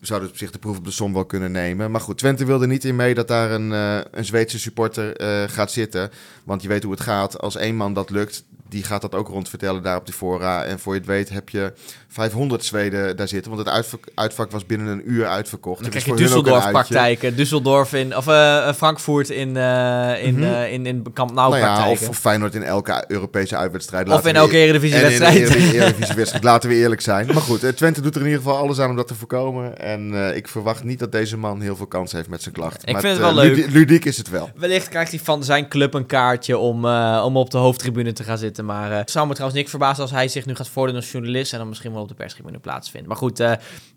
[0.00, 1.90] Zouden op zich de proef op de som wel kunnen nemen.
[1.90, 5.48] Maar goed, Twente wilde niet in mee dat daar een, eh, een Zweedse supporter eh,
[5.48, 6.10] gaat zitten.
[6.44, 7.38] Want je weet hoe het gaat.
[7.40, 10.64] Als één man dat lukt, die gaat dat ook rondvertellen daar op de fora.
[10.64, 11.72] En voor je het weet heb je
[12.12, 13.50] 500 Zweden daar zitten.
[13.52, 15.82] Want het uitvak, uitvak was binnen een uur uitverkocht.
[15.82, 16.24] Dan Het krijg je.
[16.26, 17.34] Düsseldorf-praktijken.
[17.36, 22.02] Düsseldorf in, of eh, Frankfurt in, eh, in, in, in Camp Nou ja, Nou-praktijken.
[22.02, 24.08] of, of Feyenoord in elke Europese uitwedstrijd.
[24.08, 25.54] Of in elke eer- Eredivisie-wedstrijd.
[25.54, 27.26] Eredivisie-wedstrijd, laten we eerlijk zijn.
[27.26, 29.78] Maar goed, Twente doet er in ieder geval alles aan om dat te voorkomen.
[29.78, 32.82] En ik verwacht niet dat deze man heel veel kans heeft met zijn klacht.
[32.82, 33.56] Ik Maar vind het wel leuk.
[33.56, 34.50] ludi- Ludiek is het wel.
[34.56, 36.86] Wellicht krijgt hij van zijn club een kaartje om,
[37.24, 38.64] om op de hoofdtribune te gaan zitten.
[38.64, 41.52] Maar het zou me trouwens niks verbazen als hij zich nu gaat voordoen als journalist
[41.52, 43.08] en dan misschien wel op de perstribune plaatsvindt.
[43.08, 43.52] Maar goed, eh,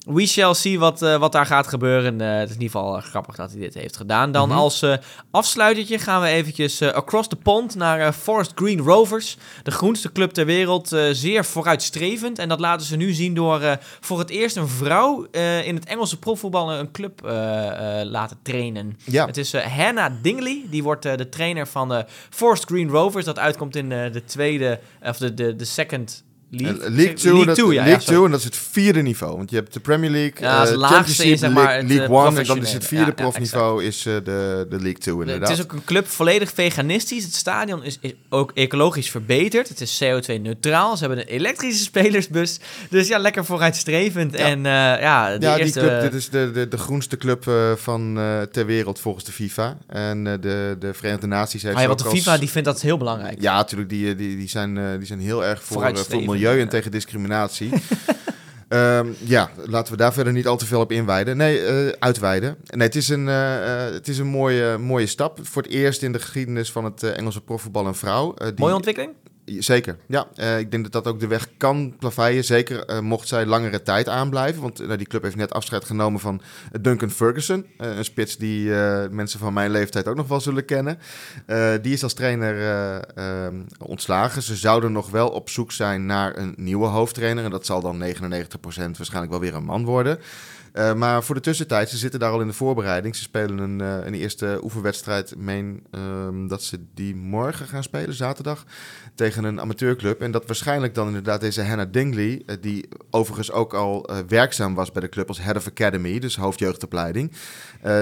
[0.05, 2.21] we shall see wat, eh, wat daar gaat gebeuren.
[2.21, 4.31] Eh, het is in ieder geval grappig dat hij dit heeft gedaan.
[4.31, 4.57] Dan Mhm.
[4.57, 4.85] als
[5.31, 9.37] afsluitertje gaan we eventjes across the pond naar Forest Green Rovers.
[9.63, 10.93] De groenste club ter wereld.
[11.11, 12.39] zeer vooruitstrevend.
[12.39, 15.27] En dat laten ze nu zien door voor het eerst een vrouw
[15.63, 17.19] in het Engelse profvoetbal een club
[18.03, 18.97] laten trainen.
[19.03, 23.25] Ja, Het is Hannah Dingley, die wordt de trainer van de Forest Green Rovers.
[23.25, 26.23] Dat uitkomt in de tweede, of de, de, de second
[26.61, 26.81] league.
[26.83, 28.15] Eh, League 2, League dat, Two, ja, League ja, sorry.
[28.15, 29.37] Two, en dat is het vierde niveau.
[29.37, 32.39] Want je hebt de Premier League, Ja, eh, laagste is, zeg maar, League, eh, One.
[32.39, 35.49] En dan is het vierde profniveau is eh, de, de League 2 inderdaad.
[35.49, 37.23] Het is ook een club volledig veganistisch.
[37.23, 39.69] Het stadion is, is ook ecologisch verbeterd.
[39.69, 40.97] Het is CO2-neutraal.
[40.97, 42.59] Ze hebben een elektrische spelersbus.
[42.89, 44.37] Dus ja, lekker vooruitstrevend.
[44.37, 44.45] Ja.
[44.45, 45.79] En eh, ja, de ja, eerste...
[45.79, 47.43] die club, dit is de, de, de groenste club
[47.75, 48.13] van
[48.51, 49.77] ter wereld volgens de FIFA.
[49.87, 52.81] En de, de Verenigde Naties heeft Ah, ja, want de als- FIFA die vindt dat
[52.81, 53.41] heel belangrijk.
[53.41, 56.69] Ja, natuurlijk, die, die, die, zijn, die zijn heel erg voor, voor Vooruitstrevend, milieu en
[56.69, 57.69] tegen discriminatie.
[58.67, 61.37] Ehm, ja, laten we daar verder niet al te veel op inwijden.
[61.37, 62.55] Nee, eh, uitweiden.
[62.67, 65.39] Nee, het is een, eh, eh, het is een mooie, mooie stap.
[65.41, 68.33] Voor het eerst in de geschiedenis van het Engelse profvoetbal een vrouw.
[68.33, 69.13] die- Mooie ontwikkeling.
[69.45, 70.27] Zeker, ja.
[70.35, 72.43] Eh, ik denk dat dat ook de weg kan plaveien.
[72.43, 74.61] Zeker eh, mocht zij langere tijd aanblijven.
[74.61, 76.41] Want eh, die club heeft net afscheid genomen van
[76.81, 77.65] Duncan Ferguson.
[77.77, 78.69] Een spits die
[79.09, 80.97] mensen van mijn leeftijd ook nog wel zullen kennen.
[81.81, 82.55] Die is als trainer
[83.77, 84.41] ontslagen.
[84.41, 87.43] Ze zouden nog wel op zoek zijn naar een nieuwe hoofdtrainer.
[87.43, 90.19] En dat zal dan 99% waarschijnlijk wel weer een man worden.
[90.75, 93.15] Eh, maar voor de tussentijd, ze zitten daar al in de voorbereiding.
[93.15, 95.35] Ze spelen een, eh, een eerste oefenwedstrijd.
[95.37, 98.65] Meen ehm, dat ze die morgen gaan spelen, zaterdag,
[99.15, 100.21] tegen een amateurclub.
[100.21, 104.91] En dat waarschijnlijk dan inderdaad deze Hannah Dingley, eh, die overigens ook al werkzaam was
[104.91, 107.31] bij de club als Head of Academy, dus hoofdjeugdopleiding.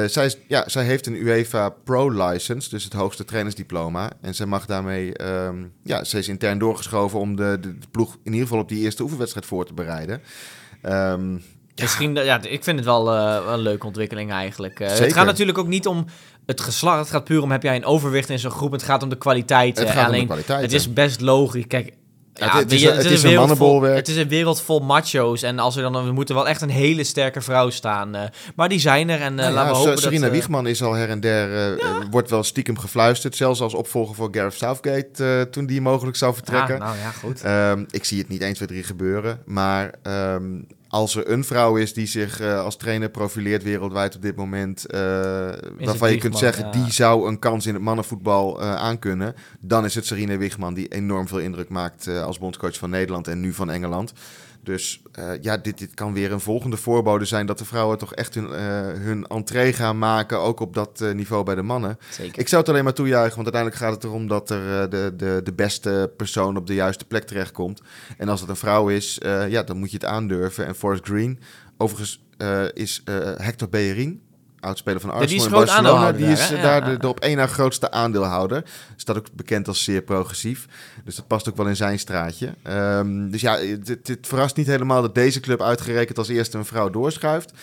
[0.06, 4.12] Zij, ja, zij heeft een UEFA Pro-license, dus het hoogste trainersdiploma.
[4.22, 8.32] En zij mag daarmee, ehm, ja, ze is intern doorgeschoven om de, de, ploeg in
[8.32, 10.22] ieder geval op die eerste oefenwedstrijd voor te bereiden.
[11.76, 14.80] Misschien, ja, ik vind het wel, eh, wel een leuke ontwikkeling eigenlijk.
[14.80, 16.06] Eh, het gaat natuurlijk ook niet om
[16.46, 17.00] het geslacht.
[17.00, 18.72] Het gaat puur om, heb jij een overwicht in zo'n groep?
[18.72, 19.78] Het gaat om de kwaliteit.
[19.78, 20.62] het eh, gaat om de alleen, kwaliteit.
[20.62, 21.68] het is best logisch.
[21.68, 21.94] Kijk,
[22.34, 23.96] Ja, ja, het- is je, een- het is een wereld vol- mannenbolwerk.
[23.96, 25.42] Het is een wereld vol macho's.
[25.44, 28.16] En als er dan, er moet er wel echt een hele sterke vrouw staan.
[28.56, 29.20] maar die zijn er.
[29.22, 30.28] En Nou laten we hopen Serena dat...
[30.30, 31.78] eh, Wiegman is al her en der,
[32.10, 33.36] wordt wel stiekem gefluisterd.
[33.36, 36.80] Zelfs als opvolger voor Gareth Southgate toen die mogelijk zou vertrekken.
[36.80, 37.42] nou ja, goed.
[37.42, 39.42] Ehm, ik zie het niet 1, 2, 3 gebeuren.
[39.46, 40.44] Maar ehm,
[40.94, 44.86] als er een vrouw is die zich eh, als trainer profileert wereldwijd op dit moment,
[44.86, 45.00] eh,
[45.80, 46.72] waarvan je kunt zeggen ja.
[46.72, 50.88] die zou een kans in het mannenvoetbal eh, aankunnen, dan is het Serena Wiegman die
[50.88, 54.14] enorm veel indruk maakt als bondscoach van Nederland en nu van Engeland.
[54.64, 58.14] Dus eh, ja, dit, dit kan weer een volgende voorbode zijn dat de vrouwen toch
[58.14, 61.97] echt hun, eh, hun entree gaan maken, ook op dat eh, niveau bij de mannen.
[62.09, 62.39] Zeker.
[62.39, 65.41] Ik zou het alleen maar toejuichen, want uiteindelijk gaat het erom dat er de, de,
[65.43, 67.82] de beste persoon op de juiste plek terechtkomt.
[68.18, 69.18] En als het een vrouw is,
[69.49, 70.66] ja, dan moet je het aandurven.
[70.66, 71.39] En Forrest Green,
[71.78, 72.24] overigens
[72.74, 73.03] is
[73.38, 74.22] Hector Bellerin,
[74.64, 76.89] oudspeler van die Arsenal is in Barcelona, aandeelhouder die is Ja, daar ja.
[76.89, 78.64] de, de op één na grootste aandeelhouder.
[78.95, 80.68] Staat ook bekend als zeer progressief.
[81.05, 82.53] Dus dat past ook wel in zijn straatje.
[82.64, 86.66] Ehm, dus ja, het- het verrast niet helemaal dat deze club uitgerekend als eerste een
[86.66, 87.53] vrouw doorschuift.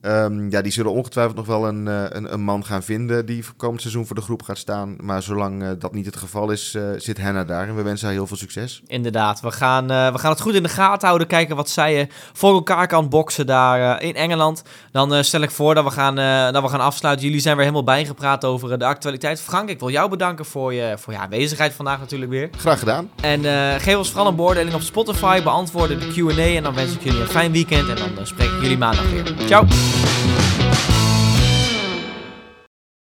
[0.00, 3.44] Ehm, ja, die zullen ongetwijfeld nog wel een, eh, een, een man gaan vinden die
[3.44, 4.96] voor komend seizoen voor de groep gaat staan.
[5.00, 7.68] Maar zolang eh, dat niet het geval is, eh, zit Henna daar.
[7.68, 8.82] En we wensen haar heel veel succes.
[8.86, 11.26] Inderdaad, we gaan, we gaan het goed in de gaten houden.
[11.26, 14.62] Kijken wat zij voor elkaar kan boksen daar in Engeland.
[14.92, 16.14] Dan stel ik voor dat we, gaan,
[16.52, 17.26] dat we gaan afsluiten.
[17.26, 19.40] Jullie zijn weer helemaal bijgepraat over de actualiteit.
[19.40, 22.50] Frank, ik wil jou bedanken voor je, voor je aanwezigheid vandaag natuurlijk weer.
[22.56, 23.10] Graag gedaan.
[23.20, 23.40] En
[23.80, 25.42] geef ons vooral een beoordeling op Spotify.
[25.42, 26.56] Beantwoorden de Q&A.
[26.56, 27.88] En dan wens ik jullie een fijn weekend.
[27.88, 29.34] En dan spreek ik jullie maandag weer.
[29.46, 29.87] Ciao!
[29.90, 30.57] Thank